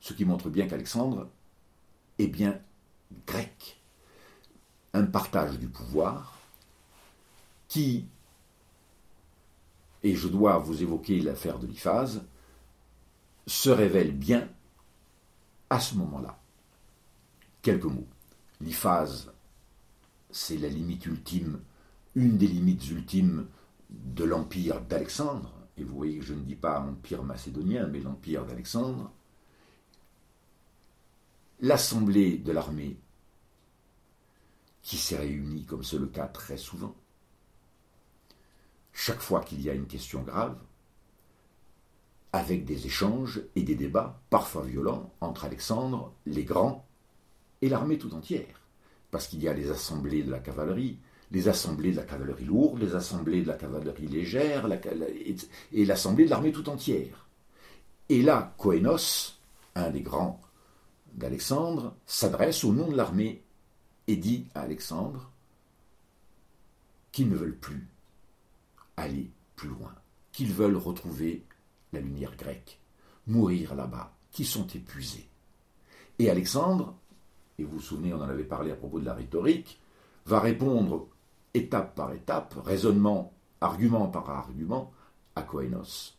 Ce 0.00 0.12
qui 0.12 0.24
montre 0.24 0.50
bien 0.50 0.66
qu'Alexandre 0.66 1.28
est 2.18 2.26
bien 2.26 2.58
grec. 3.26 3.80
Un 4.92 5.04
partage 5.04 5.58
du 5.58 5.68
pouvoir 5.68 6.38
qui, 7.68 8.06
et 10.02 10.14
je 10.14 10.28
dois 10.28 10.58
vous 10.58 10.82
évoquer 10.82 11.20
l'affaire 11.20 11.58
de 11.58 11.66
l'Iphase, 11.66 12.22
se 13.46 13.70
révèle 13.70 14.12
bien 14.12 14.48
à 15.68 15.80
ce 15.80 15.94
moment-là. 15.96 16.38
Quelques 17.62 17.84
mots. 17.84 18.08
L'Iphase, 18.60 19.32
c'est 20.30 20.58
la 20.58 20.68
limite 20.68 21.06
ultime, 21.06 21.60
une 22.14 22.36
des 22.36 22.46
limites 22.46 22.90
ultimes 22.90 23.46
de 23.88 24.24
l'empire 24.24 24.80
d'Alexandre, 24.82 25.52
et 25.76 25.84
vous 25.84 25.96
voyez 25.96 26.18
que 26.18 26.24
je 26.24 26.34
ne 26.34 26.42
dis 26.42 26.56
pas 26.56 26.80
empire 26.80 27.22
macédonien, 27.22 27.86
mais 27.86 28.00
l'empire 28.00 28.44
d'Alexandre, 28.44 29.10
l'assemblée 31.60 32.38
de 32.38 32.52
l'armée 32.52 32.98
qui 34.82 34.96
s'est 34.96 35.18
réunie, 35.18 35.64
comme 35.64 35.84
c'est 35.84 35.98
le 35.98 36.06
cas 36.06 36.26
très 36.26 36.56
souvent, 36.56 36.94
chaque 38.92 39.20
fois 39.20 39.42
qu'il 39.42 39.60
y 39.62 39.70
a 39.70 39.74
une 39.74 39.86
question 39.86 40.22
grave, 40.22 40.58
avec 42.32 42.64
des 42.64 42.86
échanges 42.86 43.42
et 43.56 43.62
des 43.62 43.74
débats, 43.74 44.20
parfois 44.30 44.62
violents, 44.62 45.12
entre 45.20 45.44
Alexandre, 45.44 46.14
les 46.26 46.44
grands, 46.44 46.86
et 47.62 47.68
l'armée 47.68 47.98
tout 47.98 48.14
entière. 48.14 48.60
Parce 49.10 49.26
qu'il 49.26 49.42
y 49.42 49.48
a 49.48 49.52
les 49.52 49.70
assemblées 49.70 50.22
de 50.22 50.30
la 50.30 50.38
cavalerie, 50.38 50.98
les 51.32 51.48
assemblées 51.48 51.90
de 51.90 51.96
la 51.96 52.04
cavalerie 52.04 52.44
lourde, 52.44 52.80
les 52.80 52.94
assemblées 52.94 53.42
de 53.42 53.48
la 53.48 53.54
cavalerie 53.54 54.06
légère, 54.06 54.68
et 55.72 55.84
l'assemblée 55.84 56.24
de 56.24 56.30
l'armée 56.30 56.52
tout 56.52 56.68
entière. 56.68 57.26
Et 58.08 58.22
là, 58.22 58.54
Coenos, 58.58 59.40
un 59.74 59.90
des 59.90 60.02
grands 60.02 60.40
d'Alexandre, 61.14 61.94
s'adresse 62.06 62.64
au 62.64 62.72
nom 62.72 62.88
de 62.88 62.96
l'armée 62.96 63.42
et 64.06 64.16
dit 64.16 64.46
à 64.54 64.62
Alexandre 64.62 65.30
qu'ils 67.12 67.28
ne 67.28 67.36
veulent 67.36 67.58
plus 67.58 67.86
aller 68.96 69.30
plus 69.56 69.68
loin, 69.68 69.94
qu'ils 70.32 70.52
veulent 70.52 70.76
retrouver 70.76 71.44
la 71.92 72.00
lumière 72.00 72.36
grecque, 72.36 72.78
mourir 73.26 73.74
là-bas, 73.74 74.12
qu'ils 74.30 74.46
sont 74.46 74.66
épuisés. 74.68 75.28
Et 76.18 76.30
Alexandre, 76.30 76.94
et 77.58 77.64
vous 77.64 77.78
vous 77.78 77.80
souvenez, 77.80 78.12
on 78.14 78.20
en 78.20 78.28
avait 78.28 78.44
parlé 78.44 78.70
à 78.70 78.76
propos 78.76 79.00
de 79.00 79.04
la 79.04 79.14
rhétorique, 79.14 79.80
va 80.26 80.40
répondre 80.40 81.08
étape 81.54 81.94
par 81.94 82.12
étape, 82.12 82.54
raisonnement, 82.64 83.32
argument 83.60 84.08
par 84.08 84.30
argument, 84.30 84.92
à 85.34 85.42
Coenos. 85.42 86.16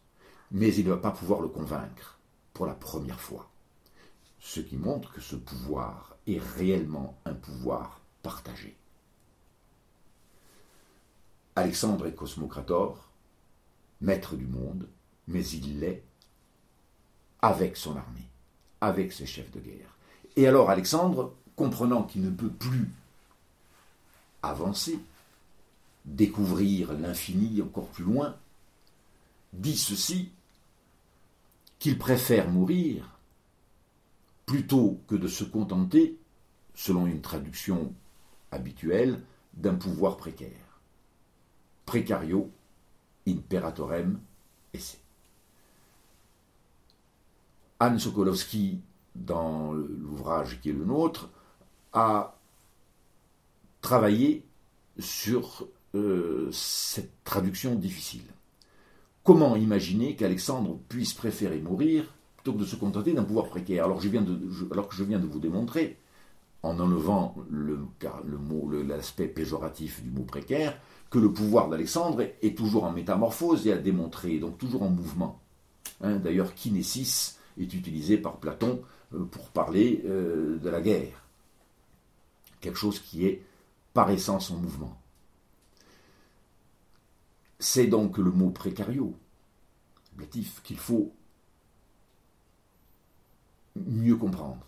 Mais 0.52 0.74
il 0.76 0.86
ne 0.86 0.92
va 0.92 0.98
pas 0.98 1.12
pouvoir 1.12 1.42
le 1.42 1.48
convaincre 1.48 2.20
pour 2.54 2.66
la 2.66 2.74
première 2.74 3.20
fois. 3.20 3.50
Ce 4.40 4.60
qui 4.60 4.76
montre 4.76 5.14
que 5.14 5.22
ce 5.22 5.36
pouvoir 5.36 6.18
est 6.28 6.42
réellement 6.58 7.18
un 7.26 7.34
pouvoir 7.34 8.02
partagé. 8.22 8.76
Alexandre 11.56 12.08
est 12.08 12.16
cosmocrator, 12.16 13.10
maître 14.00 14.36
du 14.36 14.48
monde, 14.48 14.88
mais 15.28 15.46
il 15.48 15.80
l'est 15.80 16.04
avec 17.42 17.78
son 17.78 17.96
armée, 17.96 18.30
avec 18.82 19.12
ses 19.12 19.26
chefs 19.26 19.52
de 19.52 19.60
guerre. 19.60 19.96
Et 20.36 20.48
alors 20.48 20.70
Alexandre, 20.70 21.34
comprenant 21.56 22.04
qu'il 22.04 22.22
ne 22.22 22.30
peut 22.30 22.50
plus 22.50 22.90
avancer, 24.44 25.00
découvrir 26.06 26.94
l'infini 26.94 27.62
encore 27.62 27.88
plus 27.88 28.04
loin, 28.04 28.36
dit 29.54 29.78
ceci, 29.78 30.32
qu'il 31.80 31.98
préfère 31.98 32.50
mourir 32.50 33.18
plutôt 34.46 35.00
que 35.08 35.16
de 35.16 35.28
se 35.28 35.44
contenter, 35.44 36.18
selon 36.76 37.08
une 37.08 37.22
traduction 37.22 37.94
habituelle, 38.52 39.20
d'un 39.54 39.76
pouvoir 39.76 40.18
précaire. 40.18 40.80
Precario 41.86 42.50
imperatorem 43.28 44.20
esse. 44.74 45.01
Anne 47.82 47.98
Sokolowski, 47.98 48.80
dans 49.16 49.74
l'ouvrage 49.74 50.60
qui 50.62 50.70
est 50.70 50.74
le 50.74 50.86
nôtre, 50.86 51.32
a 51.94 52.38
travaillé 53.82 54.46
sur 55.00 55.66
euh, 55.96 56.48
cette 56.52 57.24
traduction 57.24 57.74
difficile. 57.74 58.22
Comment 59.24 59.56
imaginer 59.56 60.16
qu'Alexandre 60.16 60.78
puisse 60.90 61.16
préférer 61.16 61.60
mourir 61.60 62.14
plutôt 62.38 62.54
que 62.54 62.60
de 62.60 62.66
se 62.66 62.76
contenter 62.76 63.14
d'un 63.14 63.24
pouvoir 63.24 63.48
précaire? 63.48 63.86
Alors, 63.86 63.98
que 63.98 64.04
je 64.04 64.10
viens 64.10 64.22
de 65.20 65.26
vous 65.26 65.40
démontrer, 65.40 65.98
en 66.62 66.80
enlevant 66.80 67.34
le, 67.50 67.80
le 68.28 68.84
l'aspect 68.84 69.28
péjoratif 69.28 70.04
du 70.04 70.12
mot 70.12 70.24
précaire, 70.24 70.80
que 71.10 71.18
le 71.18 71.34
pouvoir 71.34 71.68
d'Alexandre 71.68 72.22
est 72.44 72.56
toujours 72.56 72.84
en 72.84 72.92
métamorphose 72.92 73.66
et 73.66 73.72
à 73.72 73.78
démontrer, 73.78 74.38
donc 74.38 74.60
toujours 74.60 74.84
en 74.84 74.92
mouvement. 74.92 75.40
Hein, 76.02 76.18
d'ailleurs, 76.18 76.54
kinésis 76.54 77.40
est 77.64 77.74
utilisé 77.74 78.18
par 78.18 78.38
Platon 78.38 78.82
euh, 79.14 79.26
pour 79.26 79.50
parler 79.50 80.02
euh, 80.06 80.58
de 80.58 80.70
la 80.70 80.82
guerre. 80.82 81.26
Quelque 82.60 82.78
chose 82.78 83.00
qui 83.00 83.26
est 83.26 83.44
par 83.94 84.10
essence 84.10 84.52
en 84.52 84.58
mouvement. 84.58 84.98
C'est 87.60 87.88
donc 87.88 88.18
le 88.18 88.32
mot 88.32 88.50
précario, 88.50 89.14
qu'il 90.64 90.78
faut 90.78 91.14
mieux 93.76 94.16
comprendre. 94.16 94.66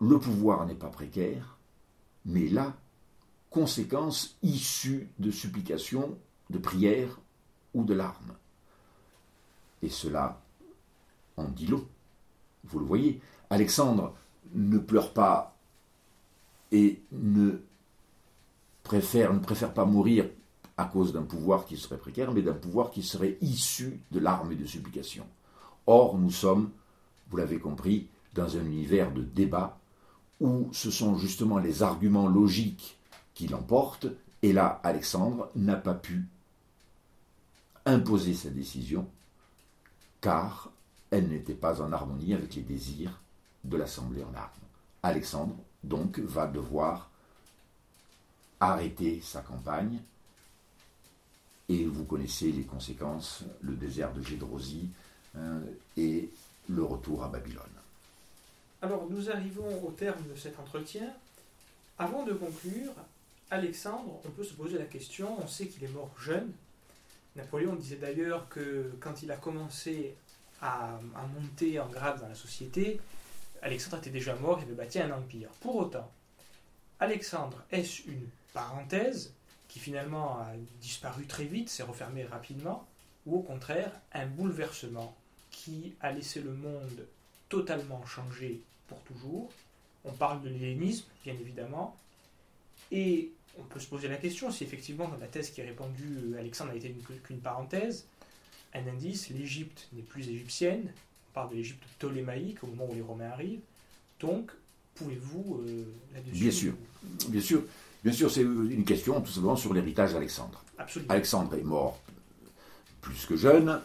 Le 0.00 0.18
pouvoir 0.18 0.66
n'est 0.66 0.74
pas 0.74 0.88
précaire, 0.88 1.58
mais 2.24 2.48
la 2.48 2.76
conséquence 3.50 4.36
issue 4.42 5.08
de 5.18 5.30
supplications, 5.30 6.16
de 6.50 6.58
prières 6.58 7.20
ou 7.74 7.84
de 7.84 7.94
larmes. 7.94 8.34
Et 9.82 9.88
cela 9.88 10.40
en 11.36 11.44
dit 11.44 11.66
long. 11.66 11.86
Vous 12.64 12.78
le 12.78 12.84
voyez, 12.84 13.20
Alexandre 13.50 14.14
ne 14.54 14.78
pleure 14.78 15.12
pas 15.12 15.56
et 16.72 17.00
ne 17.12 17.60
préfère, 18.82 19.32
ne 19.32 19.38
préfère 19.38 19.72
pas 19.72 19.84
mourir 19.84 20.28
à 20.76 20.84
cause 20.84 21.12
d'un 21.12 21.22
pouvoir 21.22 21.64
qui 21.64 21.76
serait 21.76 21.98
précaire, 21.98 22.32
mais 22.32 22.42
d'un 22.42 22.52
pouvoir 22.52 22.90
qui 22.90 23.02
serait 23.02 23.36
issu 23.40 24.00
de 24.12 24.20
l'arme 24.20 24.52
et 24.52 24.56
de 24.56 24.66
supplication. 24.66 25.26
Or, 25.86 26.18
nous 26.18 26.30
sommes, 26.30 26.70
vous 27.30 27.36
l'avez 27.36 27.58
compris, 27.58 28.08
dans 28.34 28.56
un 28.56 28.64
univers 28.64 29.12
de 29.12 29.22
débat 29.22 29.78
où 30.40 30.68
ce 30.72 30.90
sont 30.90 31.16
justement 31.16 31.58
les 31.58 31.82
arguments 31.82 32.28
logiques 32.28 32.98
qui 33.34 33.48
l'emportent, 33.48 34.06
et 34.42 34.52
là, 34.52 34.80
Alexandre 34.84 35.48
n'a 35.56 35.76
pas 35.76 35.94
pu 35.94 36.24
imposer 37.86 38.34
sa 38.34 38.50
décision, 38.50 39.08
car 40.20 40.70
elle 41.10 41.28
n'était 41.28 41.54
pas 41.54 41.80
en 41.80 41.92
harmonie 41.92 42.34
avec 42.34 42.54
les 42.54 42.62
désirs 42.62 43.20
de 43.64 43.76
l'Assemblée 43.76 44.22
en 44.22 44.34
armes. 44.34 44.50
Alexandre, 45.02 45.54
donc, 45.84 46.18
va 46.18 46.46
devoir 46.46 47.10
arrêter 48.60 49.20
sa 49.22 49.40
campagne. 49.40 49.98
Et 51.68 51.84
vous 51.84 52.04
connaissez 52.04 52.50
les 52.50 52.64
conséquences, 52.64 53.44
le 53.60 53.74
désert 53.74 54.12
de 54.12 54.22
Gédrosie 54.22 54.88
hein, 55.36 55.60
et 55.96 56.30
le 56.68 56.82
retour 56.82 57.22
à 57.22 57.28
Babylone. 57.28 57.62
Alors 58.80 59.06
nous 59.10 59.30
arrivons 59.30 59.84
au 59.86 59.90
terme 59.90 60.22
de 60.30 60.38
cet 60.38 60.58
entretien. 60.58 61.12
Avant 61.98 62.24
de 62.24 62.32
conclure, 62.32 62.92
Alexandre, 63.50 64.20
on 64.24 64.30
peut 64.30 64.44
se 64.44 64.54
poser 64.54 64.78
la 64.78 64.84
question, 64.84 65.36
on 65.42 65.48
sait 65.48 65.66
qu'il 65.66 65.84
est 65.84 65.92
mort 65.92 66.10
jeune. 66.18 66.52
Napoléon 67.38 67.76
disait 67.76 67.96
d'ailleurs 67.96 68.48
que 68.48 68.92
quand 69.00 69.22
il 69.22 69.30
a 69.30 69.36
commencé 69.36 70.14
à, 70.60 71.00
monter 71.34 71.78
en 71.78 71.88
grade 71.88 72.20
dans 72.20 72.28
la 72.28 72.34
société, 72.34 73.00
Alexandre 73.62 73.98
était 73.98 74.10
déjà 74.10 74.34
mort, 74.34 74.58
il 74.60 74.64
avait 74.64 74.74
bâti 74.74 75.00
un 75.00 75.10
empire. 75.12 75.48
Pour 75.60 75.76
autant, 75.76 76.10
Alexandre, 77.00 77.64
est-ce 77.70 78.02
une 78.08 78.26
parenthèse 78.52 79.32
qui 79.68 79.78
finalement 79.78 80.40
a 80.40 80.48
disparu 80.80 81.26
très 81.26 81.44
vite, 81.44 81.68
s'est 81.68 81.84
refermée 81.84 82.24
rapidement, 82.24 82.86
ou 83.24 83.36
au 83.36 83.42
contraire 83.42 83.92
un 84.12 84.26
bouleversement 84.26 85.16
qui 85.50 85.94
a 86.00 86.10
laissé 86.10 86.40
le 86.40 86.52
monde 86.52 87.06
totalement 87.48 88.04
changé 88.04 88.62
pour 88.88 89.00
toujours? 89.02 89.50
On 90.04 90.12
parle 90.12 90.42
de 90.42 90.48
l'hellénisme, 90.48 91.06
bien 91.24 91.34
évidemment, 91.34 91.96
et 92.90 93.30
on 93.58 93.64
peut 93.64 93.80
se 93.80 93.86
poser 93.86 94.08
la 94.08 94.16
question 94.16 94.50
si 94.50 94.64
effectivement 94.64 95.08
dans 95.08 95.18
la 95.18 95.26
thèse 95.26 95.50
qui 95.50 95.60
est 95.60 95.64
répandue, 95.64 96.34
Alexandre 96.38 96.72
a 96.72 96.74
été 96.74 96.94
qu'une 97.24 97.40
parenthèse. 97.40 98.06
Un 98.74 98.86
indice, 98.86 99.30
l'Égypte 99.30 99.88
n'est 99.92 100.02
plus 100.02 100.28
égyptienne, 100.28 100.92
on 101.30 101.34
parle 101.34 101.50
de 101.50 101.56
l'Égypte 101.56 101.82
ptolémaïque 101.98 102.62
au 102.62 102.66
moment 102.66 102.86
où 102.90 102.94
les 102.94 103.00
Romains 103.00 103.30
arrivent. 103.30 103.62
Donc, 104.20 104.50
pouvez-vous 104.94 105.62
euh, 105.66 105.84
là-dessus 106.14 106.40
Bien 106.40 106.50
sûr, 106.50 106.72
bien 107.28 107.40
sûr, 107.40 107.62
bien 108.04 108.12
sûr, 108.12 108.30
c'est 108.30 108.42
une 108.42 108.84
question 108.84 109.20
tout 109.20 109.30
simplement 109.30 109.56
sur 109.56 109.72
l'héritage 109.72 110.12
d'Alexandre. 110.12 110.62
Absolument. 110.76 111.12
Alexandre 111.12 111.54
est 111.54 111.62
mort 111.62 111.98
plus 113.00 113.24
que 113.26 113.36
jeune 113.36 113.80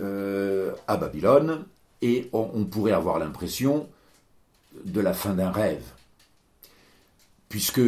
euh, 0.00 0.74
à 0.88 0.96
Babylone 0.96 1.66
et 2.00 2.30
on, 2.32 2.50
on 2.54 2.64
pourrait 2.64 2.92
avoir 2.92 3.18
l'impression 3.18 3.88
de 4.84 5.00
la 5.00 5.12
fin 5.12 5.34
d'un 5.34 5.50
rêve, 5.50 5.84
puisque 7.50 7.80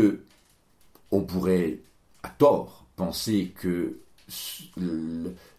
on 1.15 1.23
pourrait 1.23 1.81
à 2.23 2.29
tort 2.29 2.87
penser 2.97 3.53
que 3.57 4.01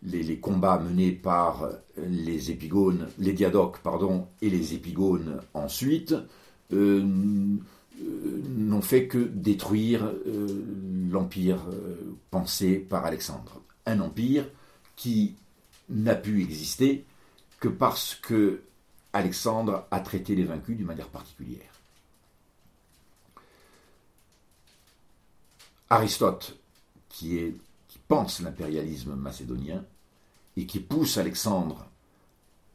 les, 0.01 0.39
combats 0.39 0.79
menés 0.79 1.11
par 1.11 1.69
les 1.97 2.51
épigones, 2.51 3.07
les 3.19 3.31
diadoques, 3.33 3.79
et 4.41 4.49
les 4.49 4.73
épigones 4.73 5.39
ensuite, 5.53 6.13
euh, 6.73 7.01
n'ont 8.57 8.81
fait 8.81 9.07
que 9.07 9.19
détruire 9.19 10.03
euh, 10.27 11.09
l'empire 11.09 11.61
euh, 11.71 12.17
pensé 12.31 12.75
par 12.75 13.05
Alexandre. 13.05 13.61
Un 13.85 14.01
empire 14.01 14.45
qui 14.97 15.35
n'a 15.89 16.15
pu 16.15 16.41
exister 16.41 17.05
que 17.59 17.69
parce 17.69 18.15
que 18.15 18.61
Alexandre 19.13 19.87
a 19.91 20.01
traité 20.01 20.35
les 20.35 20.43
vaincus 20.43 20.75
d'une 20.75 20.87
manière 20.87 21.07
particulière. 21.07 21.74
Aristote, 25.89 26.57
qui, 27.09 27.53
pense 28.07 28.39
l'impérialisme 28.39 29.15
macédonien 29.15 29.83
et 30.57 30.65
qui 30.65 30.79
pousse 30.79 31.17
Alexandre 31.17 31.87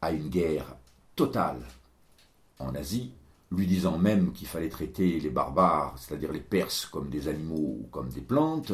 à 0.01 0.11
une 0.11 0.27
guerre 0.27 0.75
totale 1.15 1.65
en 2.59 2.75
Asie, 2.75 3.13
lui 3.51 3.65
disant 3.65 3.97
même 3.97 4.33
qu'il 4.33 4.47
fallait 4.47 4.69
traiter 4.69 5.19
les 5.19 5.29
barbares, 5.29 5.97
c'est-à-dire 5.97 6.31
les 6.31 6.41
Perses, 6.41 6.85
comme 6.85 7.09
des 7.09 7.27
animaux 7.27 7.79
ou 7.81 7.87
comme 7.91 8.09
des 8.09 8.21
plantes, 8.21 8.73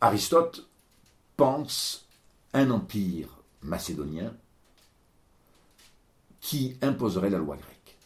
Aristote 0.00 0.68
pense 1.36 2.06
un 2.52 2.70
empire 2.70 3.28
macédonien 3.62 4.32
qui 6.40 6.76
imposerait 6.82 7.30
la 7.30 7.38
loi 7.38 7.56
grecque. 7.56 7.98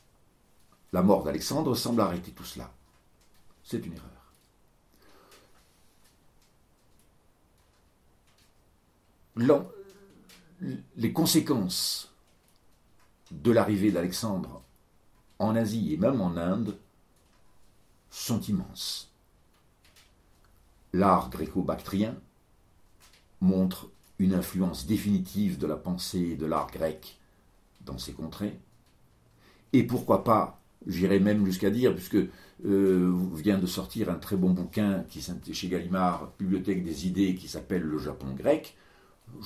La 0.93 1.03
mort 1.03 1.23
d'Alexandre 1.23 1.75
semble 1.75 2.01
arrêter 2.01 2.33
tout 2.33 2.45
cela. 2.45 2.73
C'est 3.63 3.85
une 3.85 3.95
erreur. 3.95 4.22
Les 9.37 11.13
conséquences 11.13 12.13
de 13.31 13.51
l'arrivée 13.51 13.91
d'Alexandre 13.91 14.63
en 15.39 15.57
Asie 15.57 15.93
et 15.93 15.97
même 15.97 16.21
en 16.21 16.37
Inde 16.37 16.77
sont 18.11 18.41
immenses. 18.41 19.11
L'art 20.93 21.31
gréco-bactrien 21.31 22.15
montre 23.41 23.89
une 24.19 24.35
influence 24.35 24.87
définitive 24.87 25.59
de 25.59 25.67
la 25.67 25.77
pensée 25.77 26.21
et 26.33 26.37
de 26.37 26.47
l'art 26.47 26.71
grec 26.71 27.19
dans 27.81 27.99
ces 27.99 28.13
contrées. 28.13 28.61
Et 29.73 29.83
pourquoi 29.85 30.23
pas, 30.23 30.61
j'irais 30.87 31.19
même 31.19 31.45
jusqu'à 31.47 31.71
dire, 31.71 31.95
puisque 31.95 32.19
euh, 32.65 33.13
vient 33.35 33.59
de 33.59 33.67
sortir 33.67 34.11
un 34.11 34.17
très 34.17 34.37
bon 34.37 34.51
bouquin 34.51 35.05
qui 35.09 35.27
chez 35.53 35.69
Gallimard, 35.69 36.31
Bibliothèque 36.39 36.85
des 36.85 37.07
idées, 37.07 37.35
qui 37.35 37.49
s'appelle 37.49 37.83
Le 37.83 37.99
Japon 37.99 38.35
grec, 38.37 38.77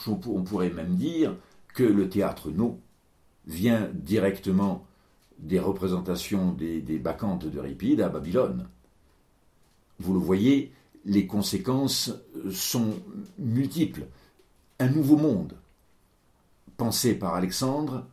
on 0.07 0.43
pourrait 0.43 0.71
même 0.71 0.97
dire 0.97 1.37
que 1.75 1.85
le 1.85 2.09
théâtre 2.09 2.51
No 2.51 2.81
vient 3.47 3.89
directement 3.93 4.87
des 5.39 5.61
représentations 5.61 6.53
des, 6.53 6.81
des 6.81 6.99
bacchantes 6.99 7.47
d'Euripide 7.47 8.01
à 8.01 8.09
Babylone. 8.09 8.69
Vous 9.99 10.15
le 10.15 10.19
voyez, 10.19 10.73
les 11.05 11.27
conséquences 11.27 12.13
sont 12.51 12.95
multiples. 13.39 14.07
Un 14.79 14.89
nouveau 14.89 15.17
monde, 15.17 15.55
pensé 16.77 17.15
par 17.15 17.35
Alexandre, 17.35 18.07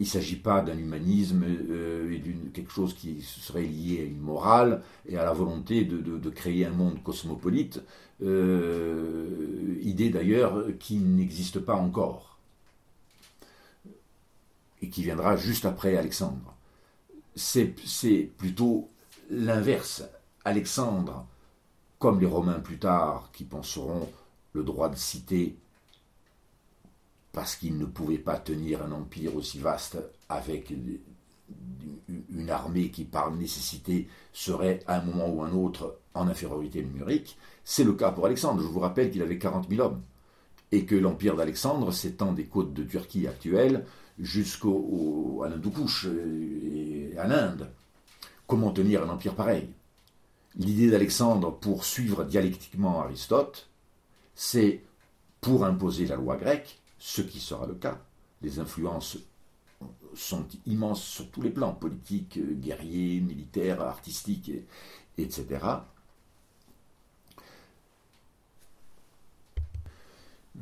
il 0.00 0.04
ne 0.04 0.08
s'agit 0.08 0.36
pas 0.36 0.62
d'un 0.62 0.78
humanisme 0.78 1.44
euh, 1.44 2.10
et 2.10 2.18
d'une 2.18 2.50
quelque 2.52 2.72
chose 2.72 2.94
qui 2.94 3.20
serait 3.20 3.62
lié 3.62 4.00
à 4.00 4.04
une 4.04 4.18
morale 4.18 4.82
et 5.06 5.18
à 5.18 5.24
la 5.24 5.34
volonté 5.34 5.84
de, 5.84 6.30
créer 6.30 6.64
un 6.64 6.70
monde 6.70 7.02
cosmopolite, 7.02 7.82
euh, 8.22 9.78
idée 9.82 10.08
d'ailleurs 10.08 10.64
qui 10.78 10.96
n'existe 10.96 11.60
pas 11.60 11.74
encore 11.74 12.38
et 14.80 14.88
qui 14.88 15.02
viendra 15.02 15.36
juste 15.36 15.66
après 15.66 15.98
Alexandre. 15.98 16.54
C'est 17.36 18.30
plutôt 18.38 18.88
l'inverse. 19.28 20.02
Alexandre, 20.46 21.26
comme 21.98 22.20
les 22.20 22.26
Romains 22.26 22.60
plus 22.60 22.78
tard, 22.78 23.28
qui 23.34 23.44
penseront 23.44 24.08
le 24.54 24.62
droit 24.64 24.88
de 24.88 24.96
citer 24.96 25.56
parce 27.32 27.56
qu'il 27.56 27.78
ne 27.78 27.84
pouvait 27.86 28.18
pas 28.18 28.38
tenir 28.38 28.82
un 28.82 28.92
empire 28.92 29.36
aussi 29.36 29.58
vaste 29.58 29.98
avec 30.28 30.70
une 30.70 32.50
armée 32.50 32.90
qui, 32.90 33.04
par 33.04 33.30
nécessité, 33.32 34.08
serait 34.32 34.80
à 34.86 34.98
un 34.98 35.04
moment 35.04 35.28
ou 35.28 35.42
un 35.42 35.52
autre 35.52 35.98
en 36.14 36.26
infériorité 36.28 36.82
numérique. 36.82 37.38
C'est 37.64 37.84
le 37.84 37.92
cas 37.92 38.10
pour 38.10 38.26
Alexandre. 38.26 38.62
Je 38.62 38.66
vous 38.66 38.80
rappelle 38.80 39.10
qu'il 39.10 39.22
avait 39.22 39.38
40 39.38 39.68
000 39.68 39.80
hommes 39.80 40.02
et 40.72 40.84
que 40.84 40.94
l'empire 40.94 41.36
d'Alexandre 41.36 41.92
s'étend 41.92 42.32
des 42.32 42.46
côtes 42.46 42.74
de 42.74 42.84
Turquie 42.84 43.26
actuelle 43.26 43.84
jusqu'à 44.18 44.68
l'Hindoukouche 44.68 46.06
et 46.06 47.14
à 47.16 47.26
l'Inde. 47.26 47.70
Comment 48.46 48.72
tenir 48.72 49.04
un 49.04 49.08
empire 49.08 49.34
pareil? 49.34 49.68
L'idée 50.56 50.90
d'Alexandre 50.90 51.52
pour 51.52 51.84
suivre 51.84 52.24
dialectiquement 52.24 53.00
Aristote, 53.00 53.68
c'est 54.34 54.82
pour 55.40 55.64
imposer 55.64 56.06
la 56.06 56.16
loi 56.16 56.36
grecque, 56.36 56.80
ce 57.00 57.22
qui 57.22 57.40
sera 57.40 57.66
le 57.66 57.74
cas. 57.74 57.98
Les 58.42 58.60
influences 58.60 59.18
sont 60.14 60.46
immenses 60.66 61.02
sur 61.02 61.30
tous 61.30 61.42
les 61.42 61.50
plans, 61.50 61.72
politiques, 61.72 62.38
guerriers, 62.60 63.20
militaires, 63.20 63.80
artistiques, 63.80 64.52
etc. 65.18 65.66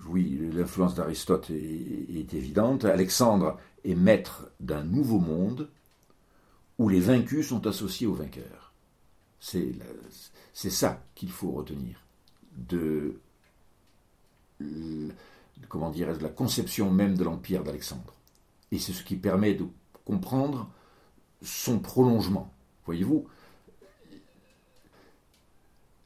Oui, 0.07 0.39
l'influence 0.53 0.95
d'Aristote 0.95 1.51
est, 1.51 2.35
évidente. 2.35 2.85
Alexandre 2.85 3.59
est 3.85 3.97
maître 3.97 4.51
d'un 4.61 4.85
nouveau 4.85 5.19
monde 5.19 5.69
où 6.79 6.89
les 6.89 7.01
vaincus 7.01 7.49
sont 7.49 7.67
associés 7.67 8.07
aux 8.07 8.15
vainqueurs. 8.15 8.73
C'est 9.41 9.75
ça 10.53 11.03
qu'il 11.15 11.31
faut 11.31 11.51
retenir 11.51 12.05
comment 15.69 15.91
dirais-je, 15.91 16.21
la 16.21 16.29
conception 16.29 16.91
même 16.91 17.17
de 17.17 17.25
l'empire 17.25 17.65
d'Alexandre. 17.65 18.15
Et 18.73 18.79
c'est 18.79 18.93
ce 18.93 19.03
qui 19.03 19.17
permet 19.17 19.55
de 19.55 19.67
comprendre 20.05 20.69
son 21.43 21.79
prolongement. 21.79 22.53
Voyez-vous, 22.87 23.27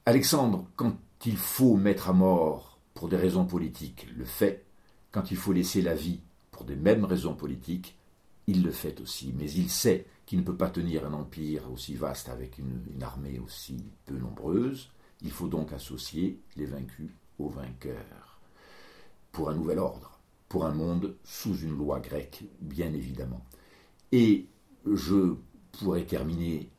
Alexandre, 0.04 0.66
quand 0.76 0.96
il 1.24 1.36
faut 1.36 1.76
mettre 1.76 2.08
à 2.08 2.12
mort 2.12 2.78
pour 2.94 3.08
des 3.08 3.16
raisons 3.16 3.44
politiques, 3.44 4.06
le 4.16 4.24
fait. 4.24 4.64
Quand 5.12 5.30
il 5.30 5.36
faut 5.36 5.52
laisser 5.52 5.82
la 5.82 5.94
vie 5.94 6.20
pour 6.50 6.64
des 6.64 6.76
mêmes 6.76 7.04
raisons 7.04 7.34
politiques, 7.34 7.96
il 8.46 8.62
le 8.62 8.72
fait 8.72 9.00
aussi. 9.00 9.32
Mais 9.36 9.50
il 9.50 9.70
sait 9.70 10.06
qu'il 10.26 10.38
ne 10.38 10.44
peut 10.44 10.56
pas 10.56 10.70
tenir 10.70 11.06
un 11.06 11.12
empire 11.12 11.70
aussi 11.70 11.94
vaste 11.94 12.28
avec 12.28 12.58
une 12.58 13.02
armée 13.02 13.38
aussi 13.38 13.84
peu 14.06 14.16
nombreuse. 14.16 14.90
Il 15.22 15.30
faut 15.30 15.48
donc 15.48 15.72
associer 15.72 16.40
les 16.56 16.66
vaincus 16.66 17.10
aux 17.38 17.48
vainqueurs 17.48 18.31
pour 19.32 19.50
un 19.50 19.54
nouvel 19.54 19.78
ordre, 19.78 20.20
pour 20.48 20.66
un 20.66 20.72
monde 20.72 21.16
sous 21.24 21.56
une 21.58 21.76
loi 21.76 21.98
grecque, 22.00 22.44
bien 22.60 22.92
évidemment. 22.92 23.44
Et 24.12 24.46
je 24.86 25.34
pourrais 25.72 26.04
terminer 26.04 26.70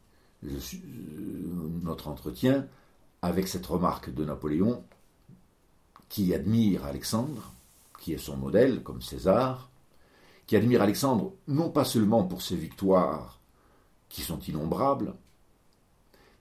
notre 1.82 2.08
entretien 2.08 2.68
avec 3.22 3.47
cette 3.47 3.66
remarque 3.66 4.14
de 4.14 4.24
Napoléon 4.24 4.84
qui 6.10 6.34
admire 6.34 6.86
Alexandre, 6.86 7.51
qui 7.99 8.14
est 8.14 8.18
son 8.18 8.38
modèle, 8.38 8.84
comme 8.84 9.01
César, 9.01 9.72
qui 10.45 10.56
admire 10.56 10.82
Alexandre 10.82 11.34
non 11.47 11.70
pas 11.70 11.86
seulement 11.86 12.24
pour 12.24 12.41
ses 12.41 12.56
victoires 12.56 13.39
qui 14.10 14.22
sont 14.22 14.39
innombrables, 14.41 15.16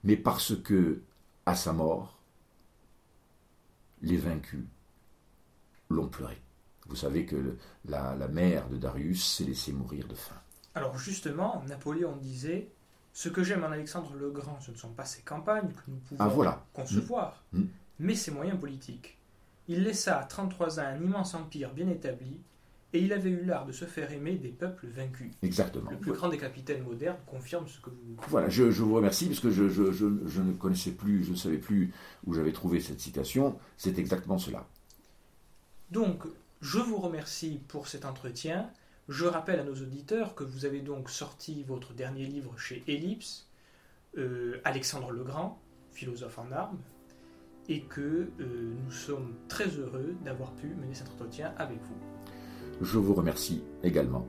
mais 0.04 0.16
parce 0.16 0.60
que, 0.60 1.02
à 1.46 1.54
sa 1.54 1.72
mort, 1.72 2.18
les 4.02 4.16
vaincus 4.16 4.64
l'ont 5.92 6.08
pleuré. 6.08 6.40
Vous 6.88 6.96
savez 6.96 7.24
que 7.24 7.56
la, 7.84 8.14
mère 8.28 8.68
de 8.68 8.76
Darius 8.76 9.24
s'est 9.24 9.44
laissée 9.44 9.72
mourir 9.72 10.06
de 10.08 10.14
faim. 10.14 10.36
Alors 10.74 10.98
justement, 10.98 11.62
Napoléon 11.68 12.16
disait 12.16 12.68
Ce 13.12 13.28
que 13.28 13.42
j'aime 13.42 13.64
en 13.64 13.70
Alexandre 13.70 14.14
le 14.18 14.30
Grand, 14.30 14.60
ce 14.60 14.70
ne 14.70 14.76
sont 14.76 14.92
pas 14.92 15.04
ses 15.04 15.22
campagnes 15.22 15.68
que 15.68 15.82
nous 15.90 15.96
pouvons 15.96 16.44
ah, 16.46 16.64
concevoir, 16.72 17.42
mm. 17.52 17.60
Mm. 17.60 17.68
mais 18.00 18.14
ses 18.14 18.30
moyens 18.30 18.58
politiques. 18.58 19.18
Il 19.68 19.84
laissa 19.84 20.18
à 20.18 20.24
33 20.24 20.80
ans 20.80 20.84
un 20.84 21.00
immense 21.00 21.34
empire 21.34 21.72
bien 21.72 21.88
établi, 21.88 22.40
et 22.94 23.00
il 23.00 23.12
avait 23.12 23.30
eu 23.30 23.44
l'art 23.44 23.64
de 23.64 23.72
se 23.72 23.84
faire 23.84 24.12
aimer 24.12 24.36
des 24.36 24.50
peuples 24.50 24.86
vaincus. 24.86 25.30
Exactement. 25.42 25.90
Le 25.90 25.96
plus 25.96 26.12
grand 26.12 26.28
des 26.28 26.36
capitaines 26.36 26.82
modernes 26.82 27.16
confirme 27.26 27.66
ce 27.66 27.80
que 27.80 27.88
vous. 27.88 28.16
Voilà, 28.28 28.48
je, 28.50 28.64
vous 28.64 28.94
remercie 28.94 29.26
parce 29.28 29.40
que 29.40 29.50
je, 29.50 29.68
je, 29.68 30.40
ne 30.40 30.52
connaissais 30.52 30.90
plus, 30.90 31.24
je 31.24 31.30
ne 31.30 31.36
savais 31.36 31.56
plus 31.56 31.92
où 32.26 32.34
j'avais 32.34 32.52
trouvé 32.52 32.80
cette 32.80 33.00
citation. 33.00 33.58
C'est 33.78 33.98
exactement 33.98 34.36
cela. 34.36 34.66
Donc, 35.92 36.22
je 36.62 36.78
vous 36.78 36.96
remercie 36.96 37.60
pour 37.68 37.86
cet 37.86 38.06
entretien. 38.06 38.70
Je 39.10 39.26
rappelle 39.26 39.60
à 39.60 39.62
nos 39.62 39.74
auditeurs 39.74 40.34
que 40.34 40.42
vous 40.42 40.64
avez 40.64 40.80
donc 40.80 41.10
sorti 41.10 41.64
votre 41.64 41.92
dernier 41.92 42.24
livre 42.24 42.58
chez 42.58 42.82
Ellipse, 42.88 43.46
euh, 44.16 44.58
Alexandre 44.64 45.10
le 45.10 45.22
Grand, 45.22 45.60
philosophe 45.92 46.38
en 46.38 46.50
armes, 46.50 46.78
et 47.68 47.82
que 47.82 48.30
euh, 48.40 48.74
nous 48.86 48.90
sommes 48.90 49.34
très 49.48 49.66
heureux 49.66 50.14
d'avoir 50.24 50.52
pu 50.52 50.68
mener 50.68 50.94
cet 50.94 51.10
entretien 51.10 51.52
avec 51.58 51.78
vous. 51.82 51.98
Je 52.80 52.96
vous 52.96 53.12
remercie 53.12 53.62
également. 53.82 54.26